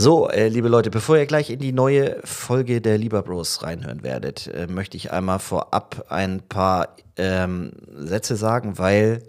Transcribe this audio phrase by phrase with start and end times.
[0.00, 4.04] So, äh, liebe Leute, bevor ihr gleich in die neue Folge der Lieber Bros reinhören
[4.04, 9.24] werdet, äh, möchte ich einmal vorab ein paar ähm, Sätze sagen, weil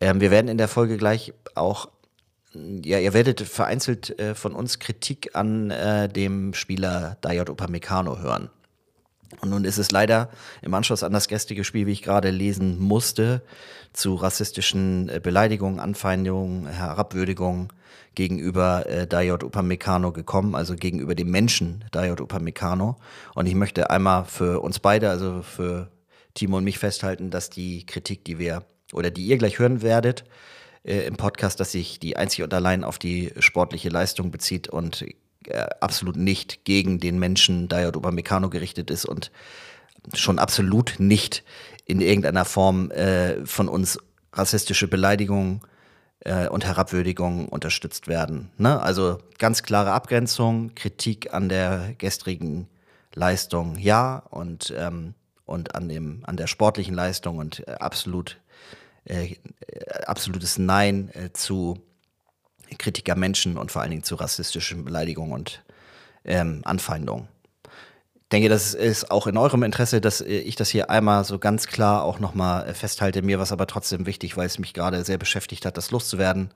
[0.00, 1.90] ähm, wir werden in der Folge gleich auch,
[2.54, 8.48] ja, ihr werdet vereinzelt äh, von uns Kritik an äh, dem Spieler Dayot Upamecano hören.
[9.40, 10.30] Und nun ist es leider
[10.62, 13.42] im Anschluss an das gestrige Spiel, wie ich gerade lesen musste,
[13.92, 17.68] zu rassistischen äh, Beleidigungen, Anfeindungen, Herabwürdigungen
[18.14, 22.96] gegenüber äh, Dayot Upamecano gekommen, also gegenüber dem Menschen Dayot Upamecano.
[23.34, 25.90] Und ich möchte einmal für uns beide, also für
[26.34, 30.24] Timo und mich festhalten, dass die Kritik, die wir oder die ihr gleich hören werdet
[30.84, 35.04] äh, im Podcast, dass sich die einzig und allein auf die sportliche Leistung bezieht und
[35.48, 39.30] äh, absolut nicht gegen den Menschen Dayot Upamecano gerichtet ist und
[40.12, 41.44] schon absolut nicht
[41.86, 43.98] in irgendeiner Form äh, von uns
[44.32, 45.60] rassistische Beleidigungen
[46.20, 48.50] äh, und Herabwürdigungen unterstützt werden.
[48.58, 48.80] Ne?
[48.80, 52.68] Also ganz klare Abgrenzung, Kritik an der gestrigen
[53.14, 55.14] Leistung, ja, und, ähm,
[55.44, 58.40] und an, dem, an der sportlichen Leistung und äh, absolut,
[59.04, 59.36] äh,
[60.06, 61.80] absolutes Nein zu
[62.78, 65.62] Kritiker Menschen und vor allen Dingen zu rassistischen Beleidigungen und
[66.24, 67.28] ähm, Anfeindungen
[68.34, 72.02] denke, das ist auch in eurem Interesse, dass ich das hier einmal so ganz klar
[72.02, 73.22] auch nochmal äh, festhalte.
[73.22, 76.50] Mir war es aber trotzdem wichtig, weil es mich gerade sehr beschäftigt hat, das loszuwerden.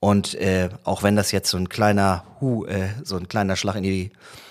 [0.00, 3.76] Und äh, auch wenn das jetzt so ein kleiner Hu, äh, so ein kleiner Schlag
[3.76, 4.10] in die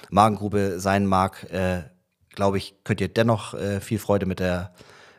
[0.10, 1.84] Magengrube sein mag, äh,
[2.30, 4.74] glaube ich, könnt ihr dennoch äh, viel Freude mit der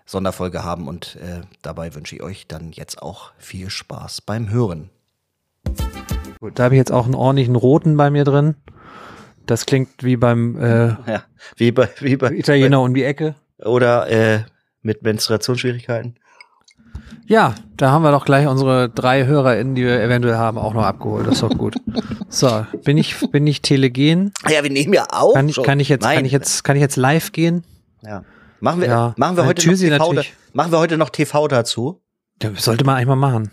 [0.06, 0.88] Sonderfolge haben.
[0.88, 4.88] Und äh, dabei wünsche ich euch dann jetzt auch viel Spaß beim Hören.
[6.40, 8.54] Gut, da habe ich jetzt auch einen ordentlichen roten bei mir drin.
[9.46, 11.22] Das klingt wie beim äh, ja,
[11.56, 13.34] wie bei, wie bei Italiener um die Ecke.
[13.58, 14.40] Oder äh,
[14.82, 16.16] mit Menstruationsschwierigkeiten.
[17.26, 20.84] Ja, da haben wir doch gleich unsere drei HörerInnen, die wir eventuell haben, auch noch
[20.84, 21.26] abgeholt.
[21.26, 21.76] Das ist doch gut.
[22.30, 24.32] So, bin ich, bin ich telegen?
[24.48, 25.34] Ja, wir nehmen ja auch.
[25.34, 26.16] Kann, kann ich jetzt, Nein.
[26.16, 27.64] kann ich jetzt, kann ich jetzt live gehen?
[28.02, 28.24] Ja.
[28.60, 29.14] Machen wir, ja.
[29.16, 32.00] machen wir heute noch TV, da, machen wir heute noch TV dazu?
[32.42, 33.50] Ja, sollte man eigentlich mal machen.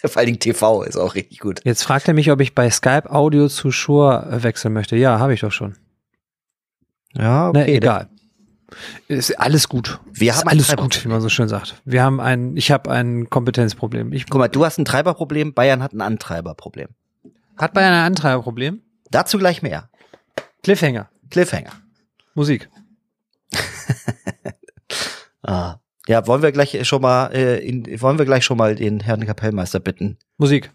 [0.06, 1.60] Vor allen Dingen TV ist auch richtig gut.
[1.64, 4.96] Jetzt fragt er mich, ob ich bei Skype Audio zu Shure wechseln möchte.
[4.96, 5.76] Ja, habe ich doch schon.
[7.14, 7.58] Ja, okay.
[7.58, 8.08] Na, egal.
[9.08, 10.00] Ist alles gut.
[10.12, 11.82] Wir haben alles gut, wie man so schön sagt.
[11.84, 14.12] Wir haben ein, ich habe ein Kompetenzproblem.
[14.12, 16.88] Ich, Guck mal, du hast ein Treiberproblem, Bayern hat ein Antreiberproblem.
[17.56, 18.80] Hat Bayern ein Antreiberproblem?
[19.10, 19.90] Dazu gleich mehr.
[20.62, 21.10] Cliffhanger.
[21.30, 21.72] Cliffhanger.
[22.34, 22.68] Musik.
[25.42, 25.79] ah.
[26.10, 29.24] Ja, wollen wir gleich schon mal, äh, in, wollen wir gleich schon mal den Herrn
[29.24, 30.18] Kapellmeister bitten?
[30.38, 30.72] Musik.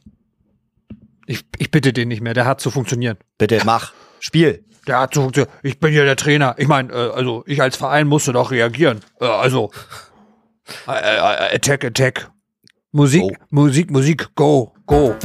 [1.26, 3.18] Ich, ich bitte den nicht mehr, der hat zu funktionieren.
[3.38, 3.92] Bitte, mach.
[4.22, 4.64] Spiel.
[4.88, 5.54] Der hat zu funktionieren.
[5.62, 6.56] Ich bin ja der Trainer.
[6.58, 9.02] Ich meine, äh, also ich als Verein musste doch reagieren.
[9.20, 9.72] Äh, also
[10.88, 12.32] äh, äh Attack, Attack.
[12.94, 13.32] Musik, go.
[13.50, 15.16] Musik, Musik, go, go.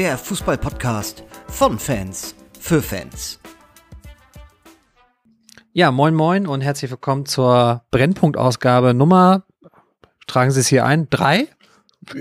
[0.00, 3.38] Der Fußball-Podcast von Fans für Fans.
[5.74, 9.44] Ja, moin moin und herzlich willkommen zur Brennpunkt-Ausgabe Nummer,
[10.26, 11.48] tragen Sie es hier ein, drei?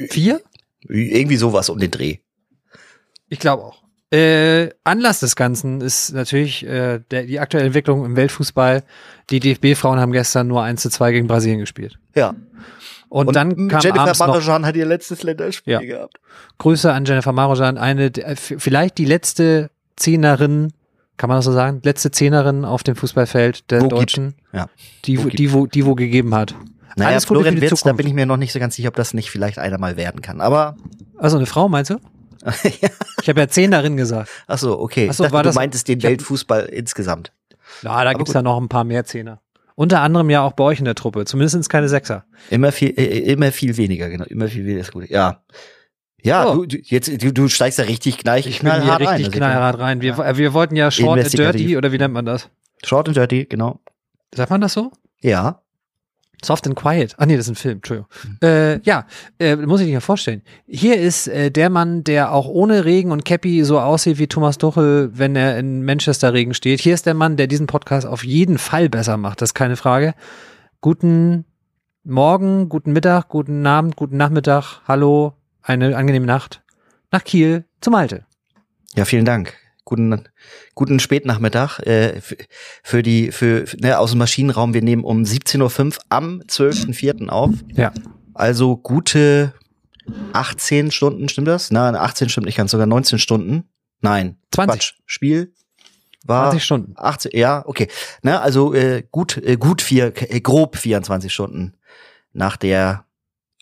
[0.09, 0.41] Vier?
[0.90, 2.17] Irgendwie sowas um den Dreh.
[3.29, 3.81] Ich glaube auch.
[4.11, 8.84] Äh, Anlass des Ganzen ist natürlich äh, der, die aktuelle Entwicklung im Weltfußball.
[9.29, 11.97] Die DFB-Frauen haben gestern nur 1 zu 2 gegen Brasilien gespielt.
[12.13, 12.35] Ja.
[13.09, 15.80] Und, und dann kam Jennifer Marojan hat ihr letztes Länderspiel ja.
[15.80, 16.20] gehabt.
[16.59, 20.72] Grüße an Jennifer Marojan, eine äh, vielleicht die letzte Zehnerin,
[21.18, 24.68] kann man das so sagen, letzte Zehnerin auf dem Fußballfeld der wo Deutschen, ja.
[25.06, 26.53] die, wo die, wo, die wo gegeben hat.
[26.96, 28.96] Naja, Alles Gute Florian Wirtz, da bin ich mir noch nicht so ganz sicher, ob
[28.96, 30.40] das nicht vielleicht einer mal werden kann.
[30.40, 30.76] Aber
[31.18, 32.00] also eine Frau meinst du?
[33.22, 34.30] Ich habe ja Zehnerin gesagt.
[34.47, 35.08] Ach so, okay.
[35.09, 37.34] Ach so, ich dachte, war du das, meintest den Weltfußball insgesamt.
[37.81, 39.41] Ja, da gibt es ja noch ein paar mehr Zehner.
[39.79, 41.23] Unter anderem ja auch bei euch in der Truppe.
[41.23, 42.25] Zumindest keine Sechser.
[42.50, 44.25] Immer viel, äh, äh, immer viel weniger, genau.
[44.25, 45.09] Immer viel weniger ist gut.
[45.09, 45.41] Ja.
[46.22, 46.66] Ja, oh.
[46.66, 49.38] du, jetzt, du, du steigst ja richtig gleich ich knallhart bin hier richtig rein.
[49.38, 50.01] knallhart rein.
[50.01, 50.38] Wir, ja.
[50.38, 52.50] wir wollten ja Short and Dirty, oder wie nennt man das?
[52.84, 53.79] Short and Dirty, genau.
[54.35, 54.91] Sagt man das so?
[55.22, 55.61] Ja.
[56.44, 57.16] Soft and Quiet.
[57.18, 58.09] Ach nee, das ist ein Film, Entschuldigung.
[58.24, 58.47] Mhm.
[58.47, 59.06] Äh, ja,
[59.40, 60.41] äh, muss ich dir vorstellen.
[60.68, 64.58] Hier ist äh, der Mann, der auch ohne Regen und Cappy so aussieht wie Thomas
[64.58, 66.82] Tuchel, wenn er in Manchester Regen steht.
[66.82, 69.76] Hier ist der Mann, der diesen Podcast auf jeden Fall besser macht, das ist keine
[69.76, 70.14] Frage.
[70.82, 71.46] Guten
[72.03, 76.62] Morgen, guten Mittag, guten Abend, guten Nachmittag, hallo, eine angenehme Nacht.
[77.12, 78.26] Nach Kiel zum Alte.
[78.96, 79.53] Ja, vielen Dank
[79.90, 80.24] guten,
[80.76, 82.22] guten Spätnachmittag äh,
[82.84, 84.74] für die, für, ne, aus dem Maschinenraum.
[84.74, 87.30] Wir nehmen um 17.05 Uhr am 12.04.
[87.30, 87.52] auf.
[87.74, 87.91] Ja.
[88.34, 89.53] Also gute
[90.34, 91.72] 18 Stunden, stimmt das?
[91.72, 93.68] Nein, 18 stimmt nicht ganz, sogar 19 Stunden.
[94.02, 94.38] Nein.
[94.53, 94.72] 20.
[94.72, 94.94] Quatsch.
[95.06, 95.53] Spiel.
[96.24, 96.94] war 20 Stunden.
[96.96, 97.88] 80, ja, okay.
[98.22, 101.74] Ne, also äh, gut, äh, gut vier, äh, grob 24 Stunden
[102.32, 103.06] nach der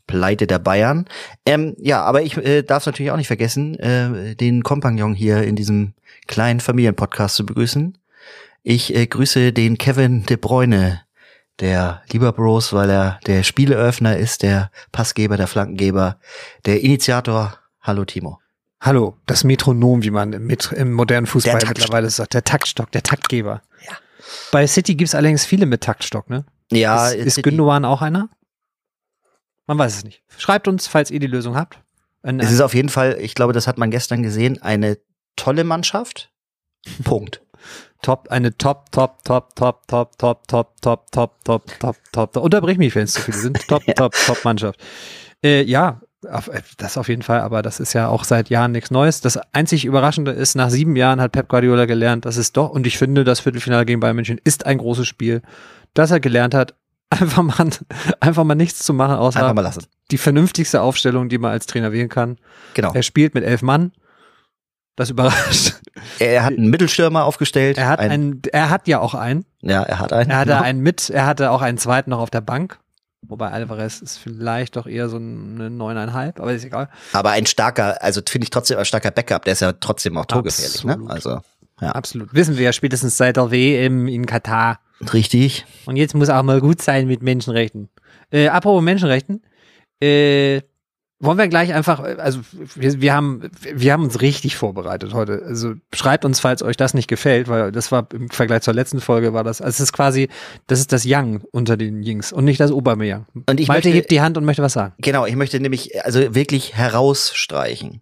[0.08, 1.06] Pleite der Bayern.
[1.46, 5.56] Ähm, ja, aber ich äh, darf natürlich auch nicht vergessen, äh, den Kompagnon hier in
[5.56, 5.94] diesem
[6.28, 7.98] kleinen Familienpodcast zu begrüßen.
[8.64, 11.02] Ich äh, grüße den Kevin de Bruyne,
[11.60, 16.18] der Lieber Bros, weil er der Spieleöffner ist, der Passgeber, der Flankengeber,
[16.66, 17.58] der Initiator.
[17.82, 18.40] Hallo Timo.
[18.80, 22.34] Hallo, das Metronom, wie man im, im modernen Fußball mittlerweile sagt.
[22.34, 23.62] Der Taktstock, der Taktgeber.
[23.88, 23.94] Ja.
[24.52, 26.46] Bei City gibt's allerdings viele mit Taktstock, ne?
[26.72, 28.30] Ja, ist, ist City- Gündogan auch einer?
[29.68, 30.24] Man weiß es nicht.
[30.38, 31.80] Schreibt uns, falls ihr die Lösung habt.
[32.24, 34.98] Ein, Es ist auf jeden Fall, ich glaube, das hat man gestern gesehen, eine
[35.36, 36.32] tolle Mannschaft.
[37.04, 37.42] Punkt.
[38.02, 42.34] Top, eine Top, Top, Top, Top, Top, Top, Top, Top, Top, Top, Top, Top.
[42.34, 43.68] Da Unterbrich mich, wenn es zu viele sind.
[43.68, 44.80] Top, Top, Top Mannschaft.
[45.44, 48.92] Äh, ja, äh, das auf jeden Fall, aber das ist ja auch seit Jahren nichts
[48.92, 49.22] Neues.
[49.22, 52.88] Das einzig Überraschende ist, nach sieben Jahren hat Pep Guardiola gelernt, dass es doch, und
[52.88, 55.42] ich finde, das Viertelfinale gegen Bayern München ist ein großes Spiel,
[55.94, 56.76] dass er gelernt hat,
[57.10, 57.70] einfach mal,
[58.20, 59.86] einfach mal nichts zu machen, außer Einfach mal lassen.
[60.12, 62.38] die vernünftigste Aufstellung, die man als Trainer wählen kann.
[62.74, 62.94] Genau.
[62.94, 63.92] Er spielt mit elf Mann.
[64.96, 65.76] Das überrascht.
[66.20, 67.78] Er hat einen Mittelstürmer aufgestellt.
[67.78, 69.46] Er hat ein, einen, er hat ja auch einen.
[69.62, 70.32] ja, er hat einen.
[70.32, 70.64] Er hatte genau.
[70.64, 72.80] einen mit, er hatte auch einen zweiten noch auf der Bank.
[73.22, 76.90] Wobei Alvarez ist vielleicht doch eher so eine neuneinhalb, aber ist egal.
[77.14, 80.26] Aber ein starker, also finde ich trotzdem ein starker Backup, der ist ja trotzdem auch
[80.26, 80.98] torgefährlich, ne?
[81.08, 81.42] Also,
[81.82, 81.92] ja.
[81.92, 82.34] Absolut.
[82.34, 84.80] Wissen wir ja spätestens seit der WM in Katar.
[85.14, 85.66] Richtig.
[85.86, 87.90] Und jetzt muss auch mal gut sein mit Menschenrechten.
[88.32, 89.44] Äh, apropos Menschenrechten,
[90.02, 90.62] äh,
[91.20, 92.42] wollen wir gleich einfach, äh, also
[92.76, 95.42] wir, wir haben, wir haben uns richtig vorbereitet heute.
[95.46, 99.00] Also schreibt uns, falls euch das nicht gefällt, weil das war im Vergleich zur letzten
[99.02, 100.30] Folge war das, also es ist quasi,
[100.68, 103.26] das ist das Young unter den Yings und nicht das Obermeyang.
[103.50, 104.94] Und ich Malte möchte- hebt die Hand und möchte was sagen.
[105.00, 108.02] Genau, ich möchte nämlich also wirklich herausstreichen.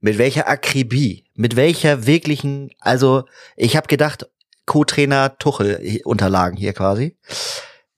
[0.00, 3.24] Mit welcher Akribie, mit welcher wirklichen, also
[3.56, 4.28] ich habe gedacht,
[4.66, 7.16] Co-Trainer Tuchel Unterlagen hier quasi.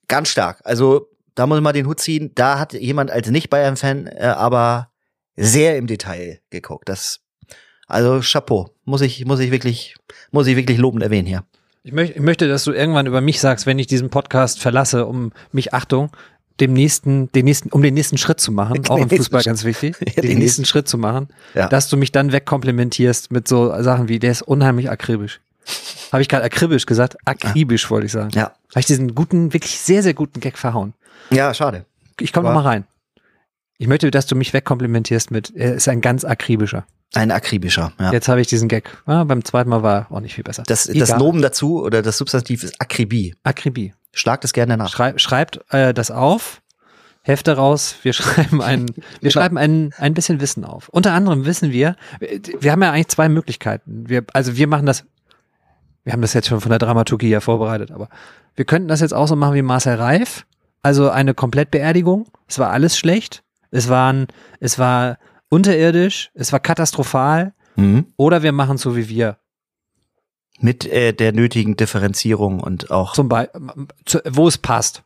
[0.06, 0.60] Ganz stark.
[0.64, 2.32] Also da muss man den Hut ziehen.
[2.34, 4.90] Da hat jemand als Nicht-Bayern-Fan äh, aber
[5.36, 6.88] sehr im Detail geguckt.
[6.88, 7.20] Das,
[7.86, 8.74] also Chapeau.
[8.84, 9.94] Muss ich, muss ich wirklich,
[10.30, 11.44] muss ich wirklich lobend erwähnen hier.
[11.84, 15.72] Ich möchte, dass du irgendwann über mich sagst, wenn ich diesen Podcast verlasse, um mich,
[15.72, 16.10] Achtung,
[16.60, 19.96] dem nächsten, den nächsten, um den nächsten Schritt zu machen, auch im Fußball ganz wichtig,
[20.00, 21.68] Ja, den, den nächsten nächsten- Schritt zu machen, Ja.
[21.68, 25.40] dass du mich dann wegkomplimentierst mit so Sachen wie, der ist unheimlich akribisch.
[26.12, 27.16] Habe ich gerade akribisch gesagt?
[27.26, 28.30] Akribisch wollte ich sagen.
[28.34, 28.44] Ja.
[28.70, 30.94] Habe ich diesen guten, wirklich sehr, sehr guten Gag verhauen.
[31.30, 31.84] Ja, schade.
[32.18, 32.84] Ich komme War- noch mal rein.
[33.80, 36.84] Ich möchte, dass du mich wegkomplimentierst mit, er ist ein ganz akribischer.
[37.14, 37.92] Ein akribischer.
[38.00, 38.12] Ja.
[38.12, 38.90] Jetzt habe ich diesen Gag.
[39.06, 40.64] Ja, beim zweiten Mal war er auch nicht viel besser.
[40.66, 41.16] Das, das.
[41.16, 43.34] Nomen dazu oder das Substantiv ist Akribie.
[43.44, 43.94] Akribie.
[44.12, 44.90] Schlag das gerne nach.
[44.90, 46.62] Schrei schreibt äh, das auf,
[47.22, 49.30] Hefte raus, wir schreiben ein, wir Genau.
[49.32, 50.88] schreiben ein, ein bisschen Wissen auf.
[50.88, 54.08] Unter anderem wissen wir, wir- wir haben ja eigentlich zwei Möglichkeiten.
[54.08, 55.04] Wir, also wir machen das,
[56.04, 58.08] wir haben das jetzt schon von der Dramaturgie ja vorbereitet, aber
[58.56, 60.46] wir könnten das jetzt auch so machen wie Marcel Reif,
[60.82, 62.26] also eine Komplettbeerdigung.
[62.48, 64.26] Es war alles schlecht, es waren,
[64.60, 65.18] es war
[65.50, 68.06] unterirdisch, es war katastrophal, Mhm.
[68.16, 69.36] oder wir machen so wie wir.
[70.60, 73.12] Mit äh, der nötigen Differenzierung und auch.
[73.12, 73.60] Zum Beispiel,
[74.30, 75.02] wo es passt.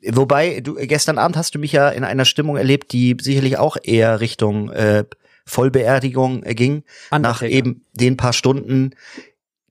[0.00, 3.76] Wobei, du gestern Abend hast du mich ja in einer Stimmung erlebt, die sicherlich auch
[3.82, 5.04] eher Richtung äh,
[5.44, 6.84] Vollbeerdigung äh, ging.
[7.10, 7.48] Nach Undertaker.
[7.48, 8.94] eben den paar Stunden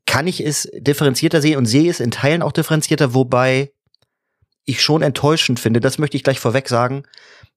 [0.06, 3.72] kann ich es differenzierter sehen und sehe es in Teilen auch differenzierter, wobei
[4.66, 7.04] ich schon enttäuschend finde, das möchte ich gleich vorweg sagen,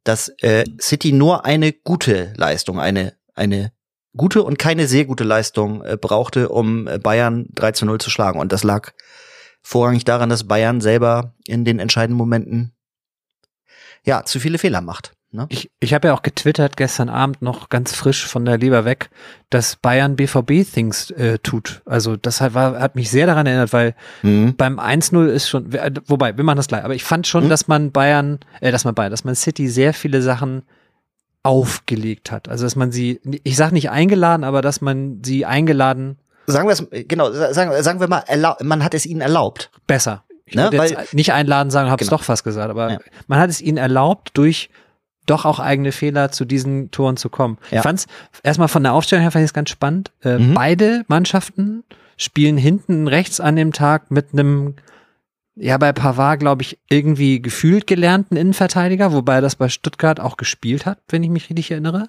[0.05, 3.73] dass äh, City nur eine gute Leistung, eine, eine
[4.17, 8.11] gute und keine sehr gute Leistung äh, brauchte, um äh, Bayern 3 zu 0 zu
[8.11, 8.41] schlagen.
[8.41, 8.93] Und das lag
[9.63, 12.73] vorrangig daran, dass Bayern selber in den entscheidenden Momenten
[14.05, 15.13] ja zu viele Fehler macht.
[15.33, 15.47] Ne?
[15.49, 19.11] Ich, ich habe ja auch getwittert gestern Abend noch ganz frisch von der Leber weg,
[19.49, 21.83] dass Bayern BVB-Things äh, tut.
[21.87, 24.57] Also das hat, war, hat mich sehr daran erinnert, weil Mhm.
[24.57, 27.49] beim 1-0 ist schon, äh, wobei, wir machen das gleich, aber ich fand schon, Mhm.
[27.49, 30.63] dass man Bayern, äh, dass man Bayern, dass man City sehr viele Sachen
[31.43, 32.49] aufgelegt hat.
[32.49, 36.73] Also dass man sie, ich sag nicht eingeladen, aber dass man sie eingeladen Sagen wir
[36.73, 39.71] es, genau, sagen, sagen wir mal, erlau- man hat es ihnen erlaubt.
[39.87, 40.25] besser.
[40.47, 42.19] Ich Ne, weil- nicht einladen sagen, habe es Genau.
[42.19, 42.99] doch fast gesagt, aber Ja.
[43.29, 44.69] man hat es ihnen erlaubt, durch
[45.27, 47.59] doch auch eigene Fehler zu diesen Toren zu kommen.
[47.71, 47.79] Ja.
[47.79, 48.07] Ich fand's
[48.43, 50.11] erstmal von der Aufstellung her fand ich es ganz spannend.
[50.25, 50.55] Äh, Mhm.
[50.55, 51.85] Beide Mannschaften
[52.17, 54.75] spielen hinten rechts an dem Tag mit einem
[55.57, 60.37] ja, bei Pavard, glaube ich, irgendwie gefühlt gelernten Innenverteidiger, wobei er das bei Stuttgart auch
[60.37, 62.09] gespielt hat, wenn ich mich richtig erinnere.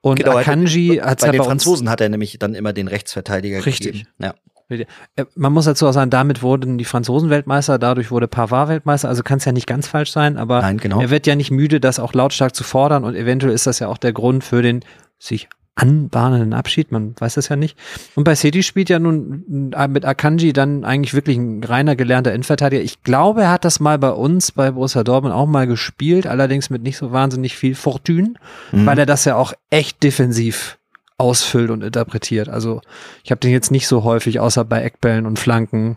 [0.00, 2.88] Und Genau, Akanji hat Bei den bei uns Franzosen hat er nämlich dann immer den
[2.88, 3.92] Rechtsverteidiger Richtig.
[3.92, 4.08] gegeben.
[4.18, 4.34] Ja.
[4.68, 4.86] Äh,
[5.34, 9.22] Man muss dazu auch sagen, damit wurden die Franzosen Weltmeister, dadurch wurde Pavard Weltmeister, also
[9.22, 11.00] kann es ja nicht ganz falsch sein, aber Nein, genau.
[11.00, 13.88] er wird ja nicht müde, das auch lautstark zu fordern und eventuell ist das ja
[13.88, 14.84] auch der Grund für den
[15.18, 17.76] sich anbahnenden Abschied, man weiß das ja nicht.
[18.14, 22.32] Und bei City spielt ja nun äh, mit Akanji dann eigentlich wirklich ein reiner gelernter
[22.32, 22.82] Endverteidiger.
[22.82, 26.70] Ich glaube, er hat das mal bei uns, bei Borussia Dortmund auch mal gespielt, allerdings
[26.70, 28.34] mit nicht so wahnsinnig viel Fortune,
[28.70, 28.86] mhm.
[28.86, 30.78] weil er das ja auch echt defensiv
[31.18, 32.48] ausfüllt und interpretiert.
[32.48, 32.80] Also
[33.24, 35.96] ich habe den jetzt nicht so häufig, außer bei Eckbällen und Flanken,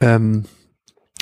[0.00, 0.44] ähm,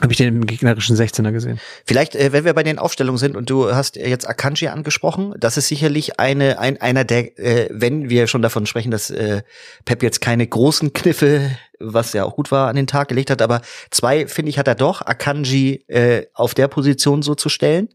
[0.02, 1.60] habe ich den im gegnerischen 16er gesehen.
[1.84, 5.56] Vielleicht, äh, wenn wir bei den Aufstellungen sind und du hast jetzt Akanji angesprochen, das
[5.56, 9.42] ist sicherlich eine, ein, einer der, äh, wenn wir schon davon sprechen, dass äh,
[9.84, 13.40] Pep jetzt keine großen Kniffe, was ja auch gut war, an den Tag gelegt hat,
[13.40, 13.60] aber
[13.90, 17.88] zwei, finde ich, hat er doch, Akanji äh, auf der Position so zu stellen.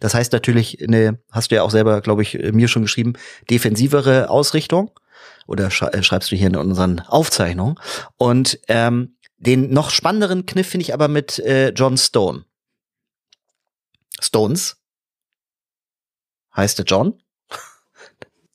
[0.00, 3.14] Das heißt natürlich, eine, hast du ja auch selber, glaube ich, mir schon geschrieben,
[3.48, 4.90] defensivere Ausrichtung.
[5.46, 7.76] Oder äh, schreibst du hier in unseren Aufzeichnungen.
[8.16, 12.44] Und ähm, den noch spannenderen Kniff finde ich aber mit äh, John Stone.
[14.20, 14.76] Stones?
[16.54, 17.22] Heißt der John?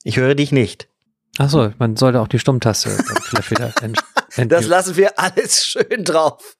[0.03, 0.87] Ich höre dich nicht.
[1.37, 2.89] Ach so, man sollte auch die Stummtaste
[3.21, 3.71] vielleicht wieder
[4.47, 6.57] Das lassen wir alles schön drauf.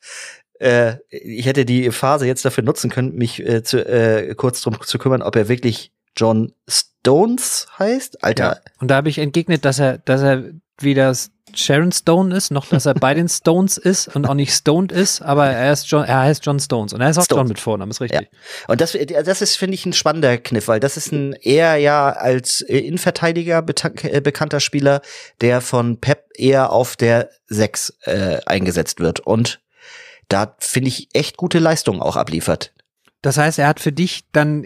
[0.60, 4.80] Äh, ich hätte die Phase jetzt dafür nutzen können, mich äh, zu, äh, kurz drum
[4.82, 8.24] zu kümmern, ob er wirklich John Stones heißt.
[8.24, 8.44] Alter.
[8.44, 8.72] Ja.
[8.80, 11.16] Und da habe ich entgegnet, dass er, dass er weder
[11.58, 15.22] Sharon Stone ist, noch dass er bei den Stones ist und auch nicht stoned ist,
[15.22, 17.40] aber er ist John, er heißt John Stones und er ist auch Stones.
[17.40, 18.22] John mit Vornamen, ist richtig.
[18.22, 18.28] Ja.
[18.68, 22.12] Und das, das ist, finde ich, ein spannender Kniff, weil das ist ein eher ja
[22.12, 23.64] als Innenverteidiger
[24.04, 25.02] äh, bekannter Spieler,
[25.42, 29.62] der von Pep eher auf der 6 äh, eingesetzt wird und
[30.28, 32.74] da finde ich echt gute Leistungen auch abliefert.
[33.22, 34.66] Das heißt, er hat für dich dann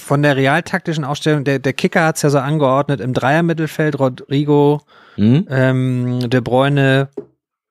[0.00, 4.80] von der realtaktischen Ausstellung, der, der Kicker hat es ja so angeordnet, im Dreiermittelfeld Rodrigo,
[5.16, 5.46] mhm.
[5.48, 7.08] ähm, De Bruyne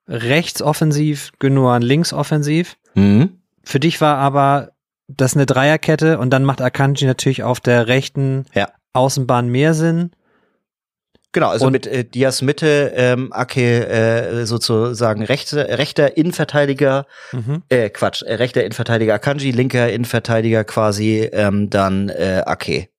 [0.08, 2.78] rechts offensiv, Gündogan links offensiv.
[2.96, 3.40] Mhm.
[3.64, 4.72] Für dich war aber
[5.08, 8.70] das eine Dreierkette und dann macht Akanji natürlich auf der rechten ja.
[8.94, 10.12] Außenbahn mehr Sinn.
[11.32, 17.62] Genau, also und mit äh, Dias Mitte, ähm, Ake äh, sozusagen rechte, rechter Innenverteidiger, mhm.
[17.70, 22.90] äh, Quatsch, äh, rechter Innenverteidiger Akanji, linker Innenverteidiger quasi ähm, dann äh, Ake.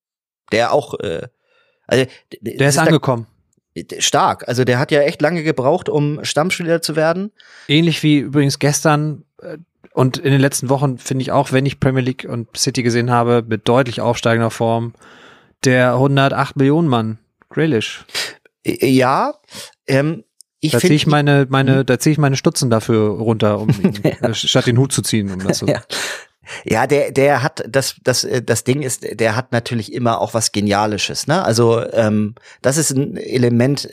[0.52, 1.26] Der auch, äh,
[1.88, 2.04] also
[2.40, 3.26] der ist, ist angekommen.
[3.75, 7.32] Da, stark, also der hat ja echt lange gebraucht, um Stammspieler zu werden.
[7.66, 9.58] Ähnlich wie übrigens gestern äh,
[9.92, 13.10] und in den letzten Wochen finde ich auch, wenn ich Premier League und City gesehen
[13.10, 14.94] habe, mit deutlich aufsteigender Form,
[15.64, 17.18] der 108 Millionen Mann
[17.50, 18.04] Grealish.
[18.64, 19.35] Äh, ja,
[19.87, 20.25] ähm,
[20.61, 21.87] ich da ziehe ich meine, meine, hm?
[21.87, 23.71] da ziehe ich meine Stutzen dafür runter, um
[24.23, 24.35] ja.
[24.35, 25.66] statt den Hut zu ziehen, um das so.
[25.66, 25.83] Ja.
[26.64, 30.35] Ja, der, der hat, das, das, äh, das Ding ist, der hat natürlich immer auch
[30.35, 31.45] was Genialisches, ne?
[31.45, 33.88] Also, ähm, das ist ein Element,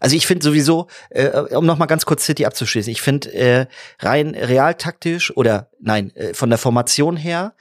[0.00, 3.66] also ich finde sowieso, äh, um noch mal ganz kurz City abzuschließen, ich finde äh,
[3.98, 7.54] rein realtaktisch oder nein, äh, von der Formation her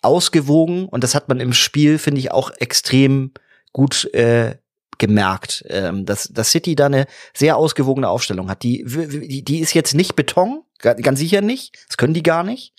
[0.00, 3.32] ausgewogen und das hat man im Spiel, finde ich, auch extrem
[3.72, 4.56] gut äh,
[5.02, 8.62] gemerkt, ähm, dass, dass City da eine sehr ausgewogene Aufstellung hat.
[8.62, 12.72] Die, die, die ist jetzt nicht Beton, ganz sicher nicht, das können die gar nicht,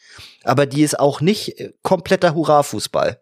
[0.45, 3.19] aber die ist auch nicht äh, kompletter Hurra-Fußball.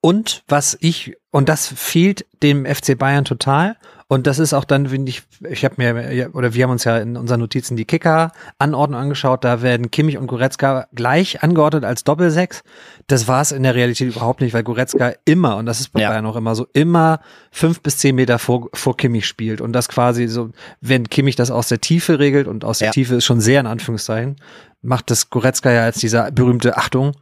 [0.00, 3.76] Und was ich, und das fehlt dem FC Bayern total,
[4.12, 6.98] und das ist auch dann, finde ich, ich habe mir, oder wir haben uns ja
[6.98, 9.44] in unseren Notizen die Kicker-Anordnung angeschaut.
[9.44, 12.64] Da werden Kimmich und Goretzka gleich angeordnet als Doppelsechs.
[13.06, 16.00] Das war es in der Realität überhaupt nicht, weil Goretzka immer, und das ist bei
[16.00, 16.08] ja.
[16.08, 17.20] Bayern auch immer so, immer
[17.52, 19.60] fünf bis zehn Meter vor, vor Kimmich spielt.
[19.60, 20.50] Und das quasi so,
[20.80, 22.92] wenn Kimmich das aus der Tiefe regelt, und aus der ja.
[22.92, 24.34] Tiefe ist schon sehr in Anführungszeichen,
[24.82, 27.12] macht das Goretzka ja als dieser berühmte Achtung,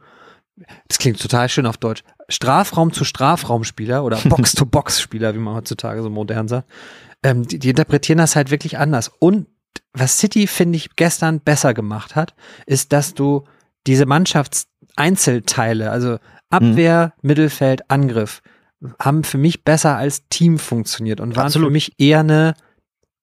[0.87, 6.09] das klingt total schön auf Deutsch, Strafraum zu Strafraumspieler oder Box-to-Box-Spieler, wie man heutzutage so
[6.09, 6.69] modern sagt,
[7.23, 9.11] ähm, die, die interpretieren das halt wirklich anders.
[9.19, 9.47] Und
[9.93, 13.43] was City, finde ich, gestern besser gemacht hat, ist, dass du
[13.87, 16.17] diese Mannschaftseinzelteile, also
[16.49, 17.27] Abwehr, mhm.
[17.27, 18.41] Mittelfeld, Angriff,
[18.99, 21.67] haben für mich besser als Team funktioniert und waren Absolut.
[21.67, 22.53] für mich eher eine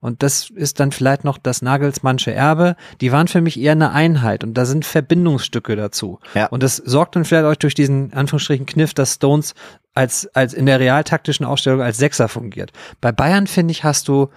[0.00, 2.76] und das ist dann vielleicht noch das Nagelsmannsche Erbe.
[3.00, 6.20] Die waren für mich eher eine Einheit und da sind Verbindungsstücke dazu.
[6.34, 6.46] Ja.
[6.46, 9.54] Und das sorgt dann vielleicht euch durch diesen Anführungsstrichen Kniff, dass Stones
[9.94, 12.72] als, als in der realtaktischen Ausstellung als Sechser fungiert.
[13.00, 14.28] Bei Bayern, finde ich, hast du,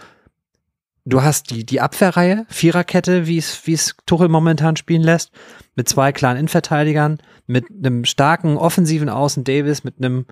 [1.03, 5.31] du hast die, die Abwehrreihe, Viererkette, wie es, wie es Tuchel momentan spielen lässt,
[5.75, 10.25] mit zwei klaren Innenverteidigern, mit einem starken offensiven Außen Davis, mit einem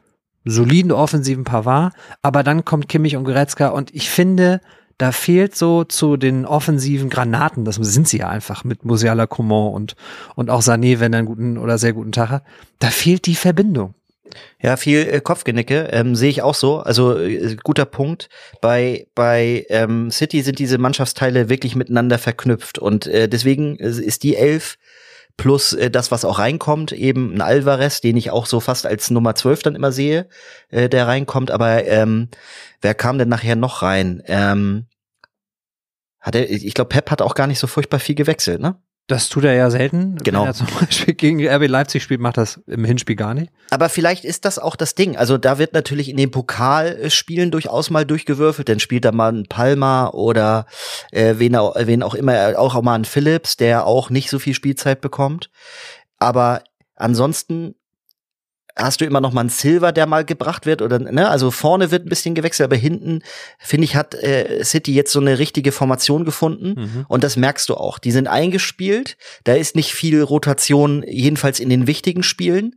[0.45, 4.61] soliden offensiven Pavard, aber dann kommt Kimmich und Goretzka und ich finde,
[4.97, 9.73] da fehlt so zu den offensiven Granaten, das sind sie ja einfach mit Musiala Coman
[9.73, 9.95] und,
[10.35, 12.43] und auch Sané, wenn er einen guten oder sehr guten Tag hat,
[12.79, 13.93] da fehlt die Verbindung.
[14.61, 16.79] Ja, viel äh, Kopfgenicke ähm, sehe ich auch so.
[16.79, 18.29] Also äh, guter Punkt.
[18.59, 24.35] Bei bei ähm, City sind diese Mannschaftsteile wirklich miteinander verknüpft und äh, deswegen ist die
[24.35, 24.77] Elf
[25.37, 29.09] plus äh, das, was auch reinkommt, eben ein Alvarez, den ich auch so fast als
[29.11, 30.27] Nummer 12 dann immer sehe,
[30.69, 31.51] äh, der reinkommt.
[31.51, 32.29] Aber ähm,
[32.81, 34.21] wer kam denn nachher noch rein?
[34.25, 34.87] Ähm,
[36.19, 38.81] hat er, ich glaube, Pep hat auch gar nicht so furchtbar viel gewechselt, ne?
[39.07, 40.17] Das tut er ja selten.
[40.17, 40.41] Genau.
[40.41, 43.51] Wenn er zum Beispiel gegen RB Leipzig spielt, macht das im Hinspiel gar nicht.
[43.69, 45.15] Aber vielleicht ist das auch das Ding.
[45.15, 48.67] Also da wird natürlich in den Pokalspielen durchaus mal durchgewürfelt.
[48.67, 50.65] Dann spielt da mal ein Palmer oder
[51.11, 54.39] äh, wen, auch, wen auch immer, auch, auch mal ein Phillips, der auch nicht so
[54.39, 55.49] viel Spielzeit bekommt.
[56.19, 56.61] Aber
[56.95, 57.75] ansonsten
[58.77, 61.91] hast du immer noch mal einen Silver, der mal gebracht wird oder ne, also vorne
[61.91, 63.21] wird ein bisschen gewechselt, aber hinten
[63.59, 66.75] finde ich hat äh, City jetzt so eine richtige Formation gefunden.
[66.77, 67.05] Mhm.
[67.07, 67.99] und das merkst du auch.
[67.99, 72.75] Die sind eingespielt, da ist nicht viel Rotation, jedenfalls in den wichtigen Spielen.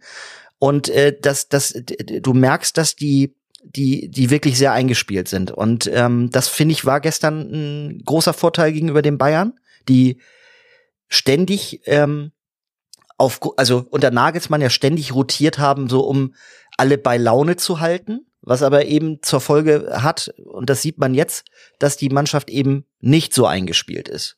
[0.59, 5.51] Und äh, das das du merkst, dass die die die wirklich sehr eingespielt sind.
[5.51, 9.55] Und ähm, das finde ich war gestern ein großer Vorteil gegenüber den Bayern,
[9.89, 10.19] die
[11.09, 12.33] ständig ähm,
[13.21, 16.35] auf, also unter Nagelsmann ja ständig rotiert haben, so um
[16.77, 21.15] alle bei Laune zu halten, was aber eben zur Folge hat, und das sieht man
[21.15, 21.45] jetzt,
[21.79, 24.37] dass die Mannschaft eben nicht so eingespielt ist.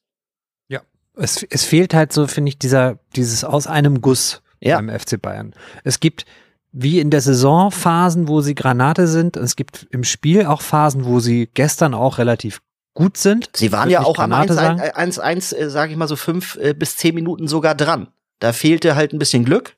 [1.15, 4.77] Es, es fehlt halt so, finde ich, dieser, dieses aus einem Guss Ja.
[4.77, 5.55] beim FC Bayern.
[5.85, 6.25] Es gibt
[6.73, 9.37] wie in der Saison Phasen, wo sie Granate sind.
[9.37, 12.63] Es gibt im Spiel auch Phasen, wo sie gestern auch relativ
[12.95, 13.51] gut sind.
[13.55, 14.81] Sie waren ja auch am Granate sagen.
[14.81, 18.09] 1-1, äh, sage ich mal so fünf äh, bis zehn Minuten sogar dran.
[18.43, 19.77] Da fehlte halt ein bisschen Glück.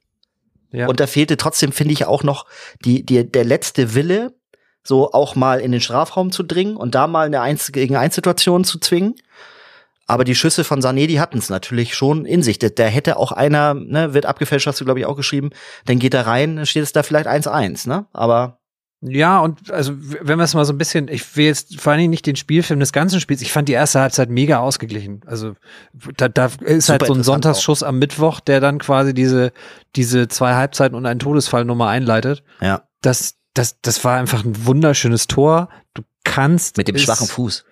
[0.72, 0.88] Ja.
[0.88, 2.46] Und da fehlte trotzdem, finde ich, auch noch
[2.82, 4.34] die, die, der letzte Wille,
[4.82, 8.14] so auch mal in den Strafraum zu dringen und da mal eine 1 gegen 1
[8.14, 9.16] Situation zu zwingen.
[10.06, 12.58] Aber die Schüsse von Sané, die hatten es natürlich schon in sich.
[12.58, 15.50] Da, da hätte auch einer, ne, wird abgefälscht, hast du, glaube ich, auch geschrieben,
[15.84, 18.06] dann geht er rein, dann steht es da vielleicht 1-1, ne?
[18.14, 18.60] Aber
[19.06, 22.00] Ja, und also wenn wir es mal so ein bisschen, ich will jetzt vor allen
[22.00, 25.20] Dingen nicht den Spielfilm des ganzen Spiels, ich fand die erste Halbzeit mega ausgeglichen.
[25.26, 25.54] Also
[26.16, 29.52] da, da ist halt so ein Sonntagsschuss am Mittwoch, der dann quasi diese,
[29.94, 32.42] diese zwei Halbzeiten und einen Todesfall Nummer einleitet.
[32.60, 35.68] ja, Das, das, das war einfach ein wunderschönes Tor.
[35.92, 37.64] Du kannst mit dem es- schwachen Fuß.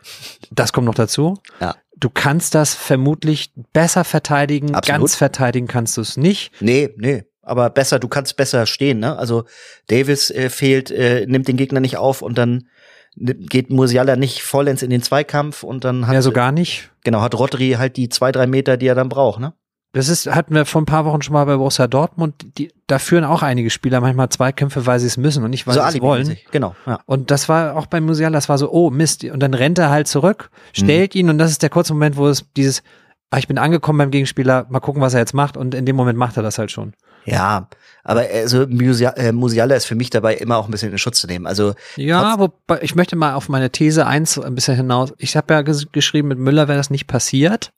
[0.51, 1.39] Das kommt noch dazu.
[1.61, 1.77] Ja.
[1.97, 4.75] Du kannst das vermutlich besser verteidigen.
[4.75, 5.01] Absolut.
[5.01, 6.51] Ganz verteidigen kannst du es nicht.
[6.61, 7.25] Nee, nee.
[7.43, 9.19] Aber besser, du kannst besser stehen, ne?
[9.19, 9.45] Also
[9.89, 12.69] Davis äh, fehlt, äh, nimmt den Gegner nicht auf und dann
[13.17, 16.91] geht Musiala nicht vollends in den Zweikampf und dann hat Mehr so gar nicht.
[17.05, 19.53] genau hat Rodri halt die zwei drei Meter, die er dann braucht, ne?
[19.95, 22.35] Das ist, hatten wir vor ein paar Wochen schon mal bei Borussia Dortmund.
[22.57, 25.75] Die, da führen auch einige Spieler manchmal Zweikämpfe, weil sie es müssen und nicht, weil
[25.75, 26.27] so sie es wollen.
[26.27, 26.47] mäßig.
[26.51, 26.75] Genau.
[26.87, 27.01] Ja.
[27.05, 29.23] Und das war auch bei Musiala, das war so, oh Mist.
[29.25, 32.27] Und dann rennt er halt zurück, stellt ihn und das ist der kurze Moment, wo
[32.27, 32.83] es dieses,
[33.29, 35.59] ah, ich bin angekommen beim Gegenspieler, mal gucken, was er jetzt macht.
[35.59, 36.95] Und in dem Moment macht er das halt schon.
[37.25, 37.69] Ja,
[38.05, 41.27] aber also Musia Musiala ist für mich dabei immer auch ein bisschen in Schutz zu
[41.27, 41.47] nehmen.
[41.47, 45.13] Also Ja, wobei, ich möchte mal auf meine These eins ein bisschen hinaus.
[45.19, 47.73] Ich habe ja ges geschrieben, mit Müller wäre das nicht passiert.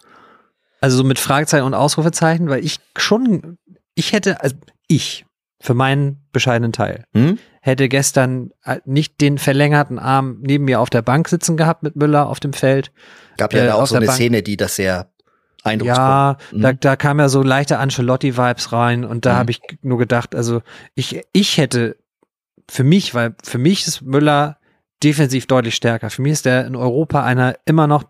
[0.80, 3.58] Also so mit Fragezeichen und Ausrufezeichen, weil ich schon,
[3.94, 4.54] ich hätte, also
[4.86, 5.24] ich,
[5.60, 7.38] für meinen bescheidenen Teil, hm?
[7.62, 11.96] hätte gestern äh, nicht den verlängerten Arm neben mir auf der Bank sitzen gehabt mit
[11.96, 12.92] Müller auf dem Feld.
[13.38, 14.16] gab ja Äh, da auch so eine Bank.
[14.16, 15.08] Szene, die das sehr
[15.64, 16.04] eindrucksvoll.
[16.04, 16.62] Ja, Mhm.
[16.62, 19.38] da, da kam ja so leichte Ancelotti-Vibes rein und da Mhm.
[19.38, 20.62] habe ich nur gedacht, also
[20.94, 21.96] ich, ich hätte
[22.70, 24.58] für mich, weil für mich ist Müller
[25.02, 26.08] defensiv deutlich stärker.
[26.10, 28.04] Für mich ist er in Europa einer immer noch,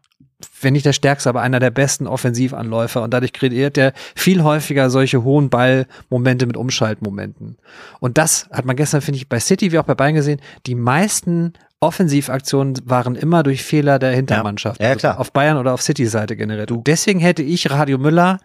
[0.61, 4.91] wenn nicht der stärkste, aber einer der besten Offensivanläufer und dadurch kreiert er viel häufiger
[4.91, 7.57] solche hohen Ballmomente mit Umschaltmomenten.
[8.01, 10.41] Und das hat man gestern, finde ich, bei City wie auch bei Bayern gesehen.
[10.67, 14.81] Die meisten Offensivaktionen waren immer durch Fehler der Hintermannschaft.
[14.81, 15.13] Ja, ja, klar.
[15.13, 16.71] Also auf Bayern oder auf City-Seite generiert.
[16.71, 18.39] Und deswegen hätte ich Radio Müller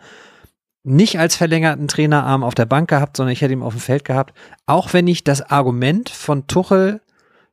[0.84, 4.06] nicht als verlängerten Trainerarm auf der Bank gehabt, sondern ich hätte ihn auf dem Feld
[4.06, 4.34] gehabt.
[4.66, 7.02] Auch wenn ich das Argument von Tuchel,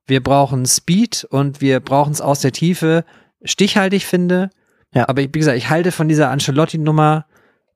[0.07, 3.05] wir brauchen Speed und wir brauchen es aus der Tiefe,
[3.43, 4.51] stichhaltig finde.
[4.95, 5.09] Ja.
[5.09, 7.27] Aber ich, wie gesagt, ich halte von dieser Ancelotti-Nummer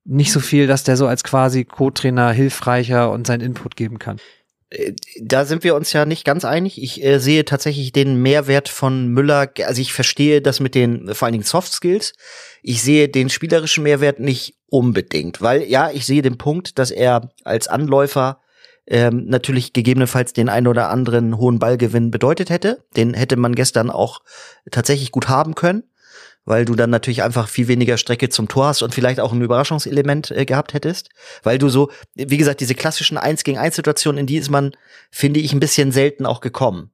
[0.04, 4.18] nicht so viel, dass der so als quasi Co-Trainer hilfreicher und seinen Input geben kann.
[4.70, 6.82] Äh, da sind wir uns ja nicht ganz einig.
[6.82, 11.14] Ich äh, sehe tatsächlich den Mehrwert von Müller, also ich verstehe das mit den äh,
[11.14, 12.14] vor allen Dingen Soft Skills.
[12.62, 17.30] Ich sehe den spielerischen Mehrwert nicht unbedingt, weil ja, ich sehe den Punkt, dass er
[17.44, 18.40] als Anläufer
[18.86, 22.84] ähm, natürlich gegebenenfalls den einen oder anderen hohen Ballgewinn bedeutet hätte.
[22.96, 24.20] Den hätte man gestern auch
[24.70, 25.84] tatsächlich gut haben können,
[26.44, 29.42] weil du dann natürlich einfach viel weniger Strecke zum Tor hast und vielleicht auch ein
[29.42, 31.10] Überraschungselement äh, gehabt hättest,
[31.42, 34.72] weil du so, wie gesagt, diese klassischen 1 gegen 1 Situationen, in die ist man,
[35.10, 36.90] finde ich, ein bisschen selten auch gekommen.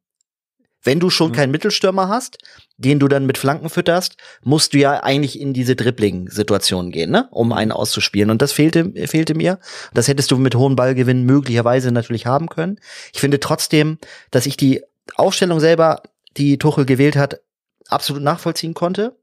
[0.82, 1.34] Wenn du schon Mhm.
[1.34, 2.38] keinen Mittelstürmer hast,
[2.78, 7.28] den du dann mit Flanken fütterst, musst du ja eigentlich in diese Dribbling-Situation gehen, ne?
[7.30, 8.30] um einen auszuspielen.
[8.30, 9.58] Und das fehlte, fehlte mir.
[9.94, 12.78] Das hättest du mit hohen Ballgewinnen möglicherweise natürlich haben können.
[13.12, 13.98] Ich finde trotzdem,
[14.30, 14.82] dass ich die
[15.14, 16.02] Aufstellung selber,
[16.36, 17.40] die Tuchel gewählt hat,
[17.88, 19.16] absolut nachvollziehen konnte.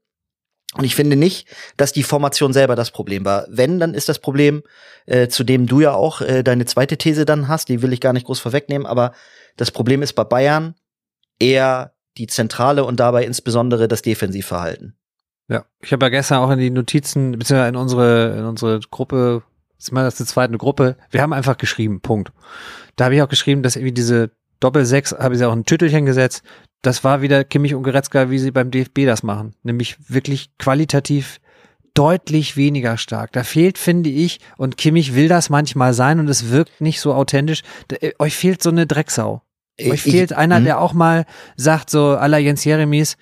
[0.76, 3.46] Und ich finde nicht, dass die Formation selber das Problem war.
[3.48, 4.64] Wenn, dann ist das Problem,
[5.06, 8.00] äh, zu dem du ja auch äh, deine zweite These dann hast, die will ich
[8.00, 9.12] gar nicht groß vorwegnehmen, aber
[9.56, 10.74] das Problem ist bei Bayern
[11.38, 14.96] eher die Zentrale und dabei insbesondere das Defensivverhalten.
[15.48, 19.42] Ja, ich habe ja gestern auch in die Notizen, beziehungsweise in unsere, in unsere Gruppe,
[19.78, 22.32] ist mal das die zweite Gruppe, wir haben einfach geschrieben, Punkt.
[22.96, 26.06] Da habe ich auch geschrieben, dass irgendwie diese Doppel-Sechs, habe ich ja auch ein Tüttelchen
[26.06, 26.42] gesetzt,
[26.80, 29.54] das war wieder Kimmich und Goretzka, wie sie beim DFB das machen.
[29.62, 31.40] Nämlich wirklich qualitativ
[31.94, 33.32] deutlich weniger stark.
[33.32, 37.14] Da fehlt, finde ich, und Kimmich will das manchmal sein und es wirkt nicht so
[37.14, 37.62] authentisch.
[37.88, 39.42] Da, äh, euch fehlt so eine Drecksau.
[39.80, 40.64] Euch fehlt ich, einer, hm?
[40.64, 43.16] der auch mal sagt, so aller Jens Jeremies,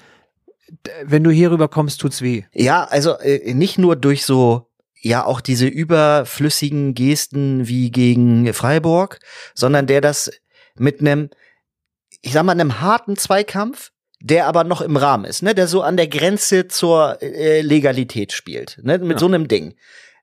[1.04, 2.44] wenn du hier rüber kommst, tut's weh.
[2.52, 4.68] Ja, also äh, nicht nur durch so
[5.00, 9.18] ja auch diese überflüssigen Gesten wie gegen Freiburg,
[9.54, 10.30] sondern der das
[10.76, 11.30] mit einem
[12.22, 15.82] ich sag mal, einem harten Zweikampf, der aber noch im Rahmen ist, ne, der so
[15.82, 19.18] an der Grenze zur äh, Legalität spielt, ne, mit ja.
[19.18, 19.74] so einem Ding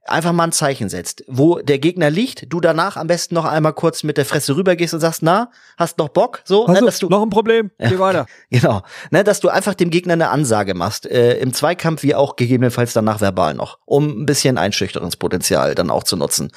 [0.05, 3.73] einfach mal ein Zeichen setzt, wo der Gegner liegt, du danach am besten noch einmal
[3.73, 7.09] kurz mit der Fresse rübergehst und sagst, na, hast noch Bock, so, ne, dass du
[7.09, 8.25] noch ein Problem, geh ja, weiter.
[8.49, 8.81] Genau,
[9.11, 12.93] ne, dass du einfach dem Gegner eine Ansage machst, äh, im Zweikampf wie auch gegebenenfalls
[12.93, 16.51] danach verbal noch, um ein bisschen Einschüchterungspotenzial dann auch zu nutzen.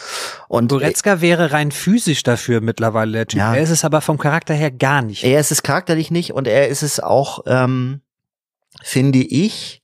[0.48, 3.40] Und Goretzka äh, wäre rein physisch dafür mittlerweile der Typ.
[3.40, 3.54] Ja.
[3.54, 5.24] Er ist es aber vom Charakter her gar nicht.
[5.24, 8.00] Er ist es charakterlich nicht und er ist es auch, ähm,
[8.82, 9.81] finde ich,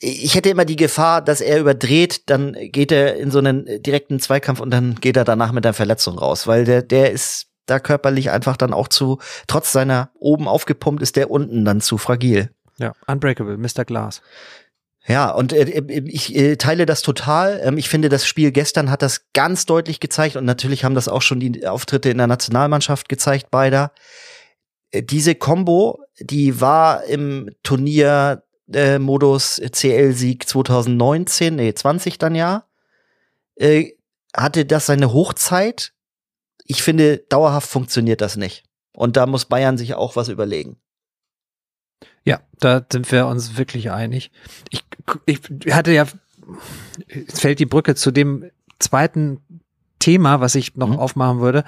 [0.00, 4.20] ich hätte immer die Gefahr, dass er überdreht, dann geht er in so einen direkten
[4.20, 7.78] Zweikampf und dann geht er danach mit einer Verletzung raus, weil der, der ist da
[7.78, 12.50] körperlich einfach dann auch zu, trotz seiner oben aufgepumpt, ist der unten dann zu fragil.
[12.78, 13.84] Ja, unbreakable, Mr.
[13.84, 14.22] Glass.
[15.06, 17.60] Ja, und äh, äh, ich äh, teile das total.
[17.64, 21.08] Ähm, ich finde, das Spiel gestern hat das ganz deutlich gezeigt und natürlich haben das
[21.08, 23.92] auch schon die Auftritte in der Nationalmannschaft gezeigt, beider.
[24.90, 32.64] Äh, diese Combo, die war im Turnier äh, Modus CL-Sieg 2019, nee, 20 dann ja,
[33.56, 33.92] äh,
[34.36, 35.92] hatte das seine Hochzeit.
[36.64, 38.64] Ich finde, dauerhaft funktioniert das nicht.
[38.92, 40.76] Und da muss Bayern sich auch was überlegen.
[42.24, 44.30] Ja, da sind wir uns wirklich einig.
[44.70, 44.84] Ich,
[45.24, 46.06] ich hatte ja,
[47.26, 49.40] es fällt die Brücke zu dem zweiten
[49.98, 50.98] Thema, was ich noch mhm.
[50.98, 51.64] aufmachen würde.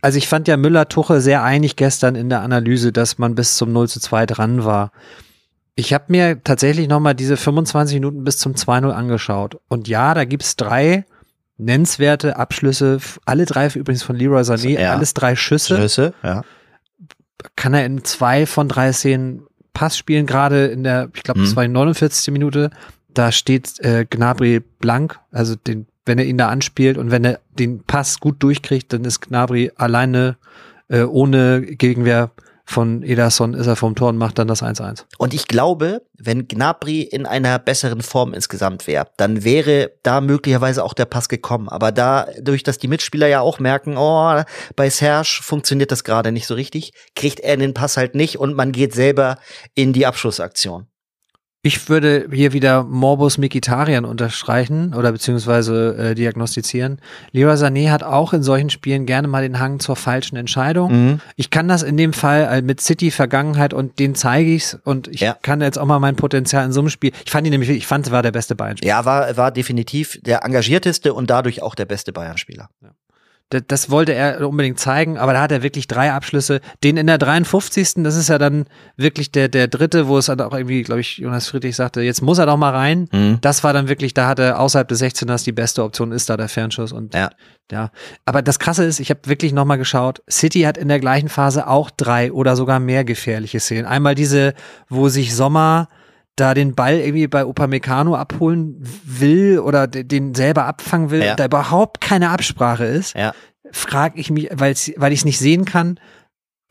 [0.00, 3.72] Also ich fand ja Müller-Tuche sehr einig gestern in der Analyse, dass man bis zum
[3.72, 4.92] 0 zu 2 dran war.
[5.80, 9.58] Ich habe mir tatsächlich nochmal diese 25 Minuten bis zum 2-0 angeschaut.
[9.68, 11.06] Und ja, da gibt's drei
[11.56, 14.92] nennenswerte Abschlüsse, alle drei übrigens von Leroy Sané, ja.
[14.92, 15.78] alles drei Schüsse.
[15.78, 16.42] Schüsse, ja.
[17.56, 21.52] Kann er in zwei von drei Szenen Pass spielen, gerade in der, ich glaube, das
[21.52, 21.56] mhm.
[21.56, 22.30] war die 49.
[22.30, 22.70] Minute.
[23.14, 27.40] Da steht äh, Gnabry blank, also den, wenn er ihn da anspielt und wenn er
[27.58, 30.36] den Pass gut durchkriegt, dann ist Gnabry alleine
[30.88, 32.32] äh, ohne Gegenwehr
[32.70, 35.04] von Ederson ist er vom Tor und macht dann das 1-1.
[35.18, 40.84] Und ich glaube, wenn Gnabry in einer besseren Form insgesamt wäre, dann wäre da möglicherweise
[40.84, 41.68] auch der Pass gekommen.
[41.68, 44.42] Aber dadurch, dass die Mitspieler ja auch merken, oh,
[44.76, 48.54] bei Serge funktioniert das gerade nicht so richtig, kriegt er den Pass halt nicht und
[48.54, 49.38] man geht selber
[49.74, 50.86] in die Abschlussaktion.
[51.62, 57.02] Ich würde hier wieder Morbus Mikitarian unterstreichen oder beziehungsweise äh, diagnostizieren.
[57.32, 60.92] Leroy Sané hat auch in solchen Spielen gerne mal den Hang zur falschen Entscheidung.
[60.92, 61.20] Mhm.
[61.36, 65.08] Ich kann das in dem Fall äh, mit City Vergangenheit und den zeige ich's und
[65.08, 65.36] ich ja.
[65.42, 67.12] kann jetzt auch mal mein Potenzial in so einem Spiel.
[67.26, 68.88] Ich fand ihn nämlich, ich fand, war der beste Bayern-Spieler.
[68.88, 72.70] Ja, war, war definitiv der engagierteste und dadurch auch der beste Bayern-Spieler.
[72.80, 72.92] Ja
[73.50, 76.60] das wollte er unbedingt zeigen, aber da hat er wirklich drei Abschlüsse.
[76.84, 77.94] Den in der 53.
[77.96, 81.18] Das ist ja dann wirklich der, der dritte, wo es dann auch irgendwie, glaube ich,
[81.18, 83.08] Jonas Friedrich sagte, jetzt muss er doch mal rein.
[83.10, 83.38] Mhm.
[83.40, 86.36] Das war dann wirklich, da hat er außerhalb des 16ers die beste Option, ist da
[86.36, 87.30] der Fernschuss und ja.
[87.72, 87.90] ja.
[88.24, 91.66] Aber das Krasse ist, ich habe wirklich nochmal geschaut, City hat in der gleichen Phase
[91.66, 93.86] auch drei oder sogar mehr gefährliche Szenen.
[93.86, 94.54] Einmal diese,
[94.88, 95.88] wo sich Sommer
[96.40, 101.34] da den Ball irgendwie bei Upamecano abholen will oder den selber abfangen will, ja.
[101.34, 103.32] da überhaupt keine Absprache ist, ja.
[103.70, 106.00] frage ich mich, weil ich es nicht sehen kann,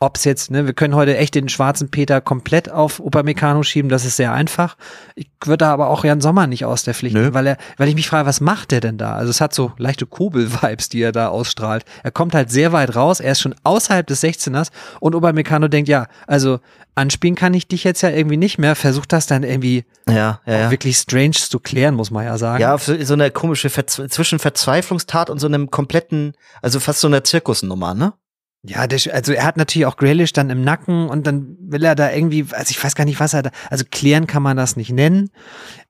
[0.02, 3.90] ob es jetzt, ne, wir können heute echt den schwarzen Peter komplett auf Upamecano schieben,
[3.90, 4.78] das ist sehr einfach.
[5.14, 7.34] Ich würde da aber auch Jan Sommer nicht aus der Pflicht, Nö.
[7.34, 9.12] weil er, weil ich mich frage, was macht der denn da?
[9.12, 11.84] Also es hat so leichte Kobel-Vibes, die er da ausstrahlt.
[12.02, 15.90] Er kommt halt sehr weit raus, er ist schon außerhalb des 16ers und Upamecano denkt,
[15.90, 16.60] ja, also
[16.94, 20.58] anspielen kann ich dich jetzt ja irgendwie nicht mehr, versucht das dann irgendwie ja, ja,
[20.60, 20.70] ja.
[20.70, 22.62] wirklich strange zu klären, muss man ja sagen.
[22.62, 26.32] Ja, so eine komische Verz zwischen Verzweiflungstat und so einem kompletten,
[26.62, 28.14] also fast so einer Zirkusnummer, ne?
[28.62, 31.94] Ja, der, also er hat natürlich auch Grealish dann im Nacken und dann will er
[31.94, 34.76] da irgendwie, also ich weiß gar nicht, was er da, also klären kann man das
[34.76, 35.30] nicht nennen,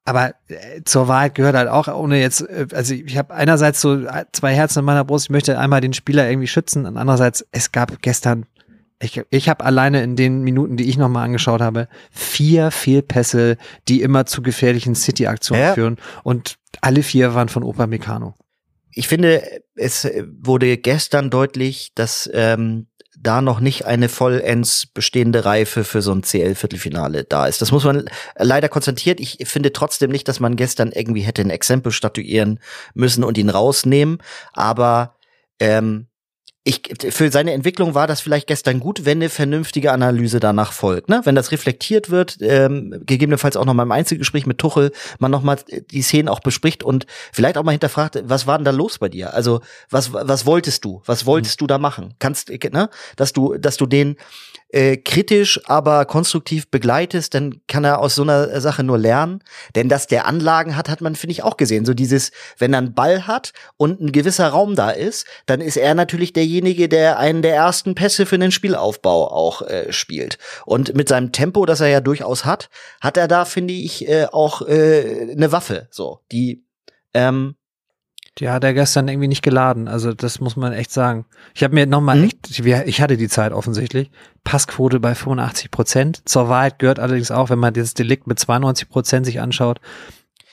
[0.05, 4.07] aber äh, zur Wahrheit gehört halt auch, ohne jetzt, äh, also ich habe einerseits so
[4.33, 7.73] zwei Herzen in meiner Brust, ich möchte einmal den Spieler irgendwie schützen und andererseits, es
[7.73, 8.47] gab gestern
[9.03, 13.57] Ich, ich habe alleine in den Minuten, die ich nochmal angeschaut habe, vier Fehlpässe,
[13.89, 15.73] die immer zu gefährlichen City-Aktionen Ja.
[15.75, 15.97] führen.
[16.23, 18.35] Und alle vier waren von Opa Meccano.
[18.93, 20.09] Ich finde, es
[20.41, 22.87] wurde gestern deutlich, dass ähm,
[23.19, 27.61] da noch nicht eine vollends bestehende Reife für so ein CL-Viertelfinale da ist.
[27.61, 29.21] Das muss man leider konstatiert.
[29.21, 32.61] Ich finde trotzdem nicht, dass man gestern irgendwie hätte ein Exempel statuieren
[32.95, 34.19] müssen und ihn rausnehmen.
[34.53, 35.17] Aber
[35.59, 36.07] ähm,
[36.63, 41.09] ich, für seine Entwicklung war das vielleicht gestern gut, wenn eine vernünftige Analyse danach folgt.
[41.09, 41.23] Ne?
[41.25, 45.43] Wenn das reflektiert wird, ähm, gegebenenfalls auch noch mal im Einzelgespräch mit Tuchel, man noch
[45.43, 45.57] mal
[45.91, 49.09] die Szenen auch bespricht und vielleicht auch mal hinterfragt, was war denn da los bei
[49.09, 49.33] dir?
[49.33, 51.01] Also was was wolltest du?
[51.07, 52.15] Was wolltest du da machen?
[52.19, 54.17] Kannst ne, dass du dass du den
[54.73, 59.43] äh, kritisch, aber konstruktiv begleitest, dann kann er aus so einer Sache nur lernen.
[59.75, 61.85] Denn dass der Anlagen hat, hat man, finde ich, auch gesehen.
[61.85, 65.77] So dieses, wenn er einen Ball hat und ein gewisser Raum da ist, dann ist
[65.77, 70.39] er natürlich derjenige, der einen der ersten Pässe für den Spielaufbau auch äh, spielt.
[70.67, 74.27] Und mit seinem Tempo, das er ja durchaus hat, hat er da, finde ich, äh,
[74.31, 76.65] auch äh, eine Waffe, so, die
[77.15, 77.57] ähm,
[78.41, 79.87] Die hat er gestern irgendwie nicht geladen.
[79.87, 81.27] Also das muss man echt sagen.
[81.55, 82.25] Ich habe mir nochmal Mhm.
[82.25, 84.11] echt, ich- ich hatte die Zeit offensichtlich,
[84.45, 86.23] Passquote bei 85 Prozent.
[86.29, 89.81] Zur Wahrheit gehört allerdings auch, wenn man das Delikt mit 92 Prozent sich anschaut,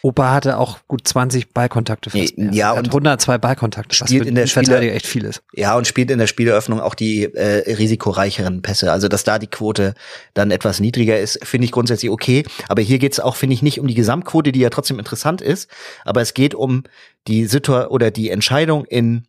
[0.02, 4.48] Opa hatte auch gut 20 Ballkontakte fast ja, hat und 102 Ballkontakte, spielt in der
[4.48, 5.42] Verteidiger echt viel ist.
[5.54, 8.92] Ja, und spielt in der Spieleröffnung auch die äh, risikoreicheren Pässe.
[8.92, 9.96] Also, dass da die Quote
[10.34, 12.46] dann etwas niedriger ist, finde ich grundsätzlich okay.
[12.70, 15.70] Aber hier geht's auch, finde ich, nicht um die Gesamtquote, die ja trotzdem interessant ist.
[16.06, 16.84] Aber es geht um
[17.28, 19.26] die Situation oder die Entscheidung in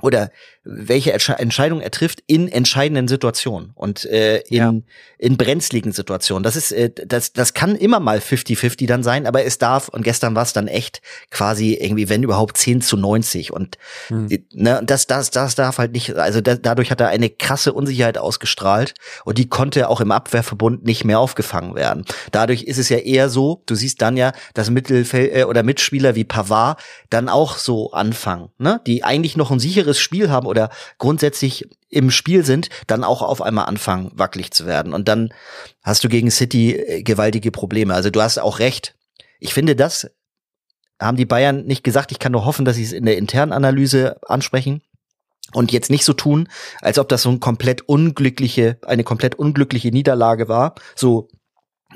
[0.00, 0.30] oder
[0.64, 4.74] welche Entsche- Entscheidung er trifft in entscheidenden Situationen und äh, in, Ja.
[5.18, 6.42] in brenzligen Situationen.
[6.44, 10.02] Das ist, äh, das, das kann immer mal 50-50 dann sein, aber es darf, und
[10.04, 13.76] gestern war es dann echt quasi irgendwie, wenn überhaupt 10 zu 90 und
[14.08, 14.28] Hm.
[14.52, 18.16] ne, das, das, das darf halt nicht, also da, dadurch hat er eine krasse Unsicherheit
[18.18, 18.94] ausgestrahlt
[19.24, 22.04] und die konnte auch im Abwehrverbund nicht mehr aufgefangen werden.
[22.30, 26.14] Dadurch ist es ja eher so, du siehst dann ja, dass Mittelfeld äh, oder Mitspieler
[26.14, 30.70] wie Pavard dann auch so anfangen, ne, die eigentlich noch ein sicheres Spiel haben oder
[30.98, 34.92] grundsätzlich im Spiel sind, dann auch auf einmal anfangen, wackelig zu werden.
[34.92, 35.32] Und dann
[35.82, 37.94] hast du gegen City äh, gewaltige Probleme.
[37.94, 38.94] Also du hast auch recht.
[39.40, 40.10] Ich finde, das
[41.00, 42.12] haben die Bayern nicht gesagt.
[42.12, 44.82] Ich kann nur hoffen, dass sie es in der internen Analyse ansprechen
[45.54, 46.48] und jetzt nicht so tun,
[46.80, 50.74] als ob das so ein komplett unglückliche, eine komplett unglückliche Niederlage war.
[50.94, 51.28] So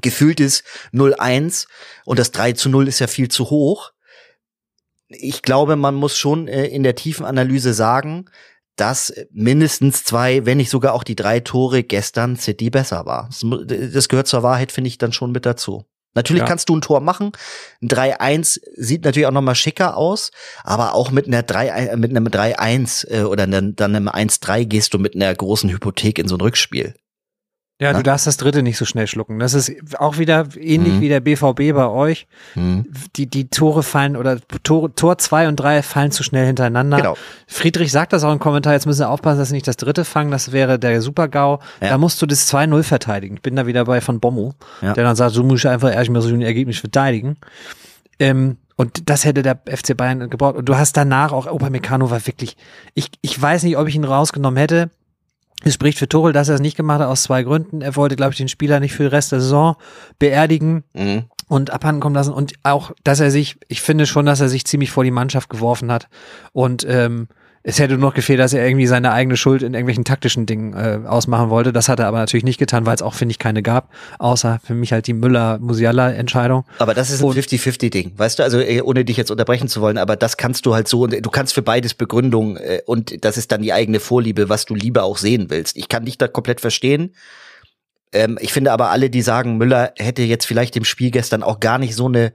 [0.02, 1.66] gefühltes 0-1
[2.04, 3.92] und das 3 zu 0 ist ja viel zu hoch.
[5.08, 8.26] Ich glaube, man muss schon äh, in der tiefen Analyse sagen,
[8.76, 13.30] dass mindestens zwei, wenn nicht sogar auch die drei Tore gestern City besser war.
[13.66, 15.84] Das, gehört zur Wahrheit, finde ich, dann schon mit dazu.
[16.14, 16.46] Natürlich Ja.
[16.46, 17.32] kannst du ein Tor machen.
[17.82, 20.30] Ein 3-1 sieht natürlich auch noch mal schicker aus,
[20.64, 24.64] aber auch mit einer 3, äh, mit einem 3-1 äh, oder dann dann einem 1-3
[24.64, 26.94] gehst du mit einer großen Hypothek in so ein Rückspiel.
[27.78, 29.38] Ja, du darfst das dritte nicht so schnell schlucken.
[29.38, 31.00] Das ist auch wieder ähnlich Mhm.
[31.02, 32.26] wie der BVB bei euch.
[32.54, 32.86] Hm.
[33.16, 36.96] Die, die Tore fallen oder Tor, Tor zwei und drei fallen zu schnell hintereinander.
[36.96, 37.16] Genau.
[37.46, 40.06] Friedrich sagt das auch im Kommentar, jetzt müssen sie aufpassen, dass sie nicht das dritte
[40.06, 41.58] fangen, das wäre der Super-GAU.
[41.82, 41.88] Ja.
[41.90, 43.34] Da musst du das 2-0 verteidigen.
[43.36, 44.94] Ich bin da wieder bei von Bommo, Ja.
[44.94, 47.36] der dann sagt, so muss ich einfach erstmal so ein Ergebnis verteidigen.
[48.18, 50.56] Ähm, und das hätte der FC Bayern gebraucht.
[50.56, 52.56] Und du hast danach auch, Upamecano war wirklich,
[52.94, 54.88] ich, ich weiß nicht, ob ich ihn rausgenommen hätte.
[55.64, 57.80] Es spricht für Tuchel, dass er es nicht gemacht hat, aus zwei Gründen.
[57.80, 59.76] Er wollte, glaube ich, den Spieler nicht für den Rest der Saison
[60.18, 61.24] beerdigen Mhm.
[61.48, 64.64] und abhanden kommen lassen und auch, dass er sich, ich finde schon, dass er sich
[64.64, 66.08] ziemlich vor die Mannschaft geworfen hat
[66.52, 67.28] und ähm,
[67.68, 70.72] es hätte nur noch gefehlt, dass er irgendwie seine eigene Schuld in irgendwelchen taktischen Dingen
[70.74, 71.72] äh, ausmachen wollte.
[71.72, 74.60] Das hat er aber natürlich nicht getan, weil es auch, finde ich, keine gab, außer
[74.64, 76.64] für mich halt die Müller-Musiala-Entscheidung.
[76.78, 78.44] Aber das ist ein Und- 50-50-Ding, weißt du?
[78.44, 81.12] Also äh, ohne dich jetzt unterbrechen zu wollen, aber das kannst du halt so und
[81.26, 84.76] du kannst für beides Begründung äh, und das ist dann die eigene Vorliebe, was du
[84.76, 85.76] lieber auch sehen willst.
[85.76, 87.14] Ich kann dich da komplett verstehen.
[88.12, 91.58] Ähm, ich finde aber alle, die sagen, Müller hätte jetzt vielleicht dem Spiel gestern auch
[91.58, 92.32] gar nicht so eine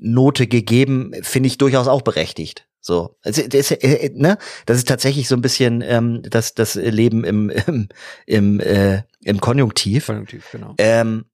[0.00, 2.66] Note gegeben, finde ich durchaus auch berechtigt.
[2.84, 4.36] So, also, das, äh, ne?
[4.66, 7.88] das ist tatsächlich so ein bisschen ähm, das, das Leben im, im,
[8.26, 10.06] im, äh, im Konjunktiv.
[10.06, 10.74] Konjunktiv, genau.
[10.78, 11.26] Ähm,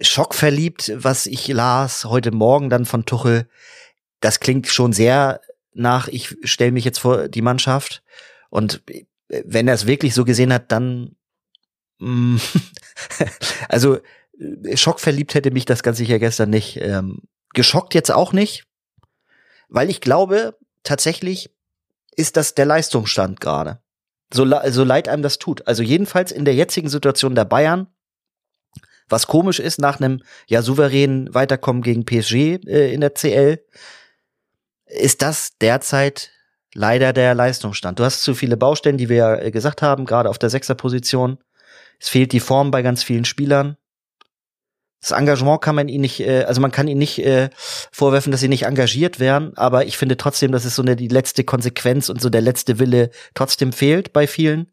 [0.00, 3.48] schockverliebt, was ich las heute Morgen dann von Tuchel,
[4.20, 5.40] das klingt schon sehr
[5.74, 8.04] nach, ich stelle mich jetzt vor die Mannschaft
[8.48, 9.04] und äh,
[9.44, 11.16] wenn er es wirklich so gesehen hat, dann
[11.98, 12.36] mm,
[13.68, 13.98] also
[14.38, 16.76] äh, schockverliebt hätte mich das ganz sicher gestern nicht.
[16.80, 17.22] Ähm,
[17.52, 18.64] geschockt jetzt auch nicht,
[19.72, 21.50] weil ich glaube, tatsächlich
[22.14, 23.80] ist das der Leistungsstand gerade.
[24.32, 25.66] So, so leid einem das tut.
[25.66, 27.86] Also jedenfalls in der jetzigen Situation der Bayern,
[29.08, 32.34] was komisch ist nach einem ja souveränen Weiterkommen gegen PSG
[32.66, 33.64] äh, in der CL,
[34.86, 36.30] ist das derzeit
[36.74, 37.98] leider der Leistungsstand.
[37.98, 41.38] Du hast zu viele Baustellen, die wir ja äh, gesagt haben, gerade auf der Sechserposition.
[41.98, 43.76] Es fehlt die Form bei ganz vielen Spielern.
[45.02, 47.50] Das Engagement kann man ihn nicht, äh, also man kann ihn nicht äh,
[47.90, 51.08] vorwerfen, dass sie nicht engagiert wären, aber ich finde trotzdem, dass es so eine die
[51.08, 54.70] letzte Konsequenz und so der letzte Wille trotzdem fehlt bei vielen.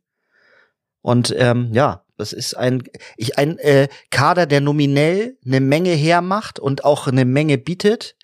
[1.02, 2.84] Und ähm, ja, das ist ein
[3.18, 8.16] ich ein äh, Kader, der nominell eine Menge hermacht und auch eine Menge bietet,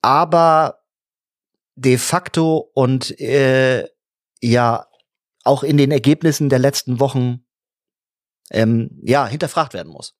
[0.00, 0.84] aber
[1.74, 3.88] de facto und äh,
[4.40, 4.86] ja
[5.42, 7.44] auch in den Ergebnissen der letzten Wochen
[8.50, 10.14] ähm, ja hinterfragt werden muss.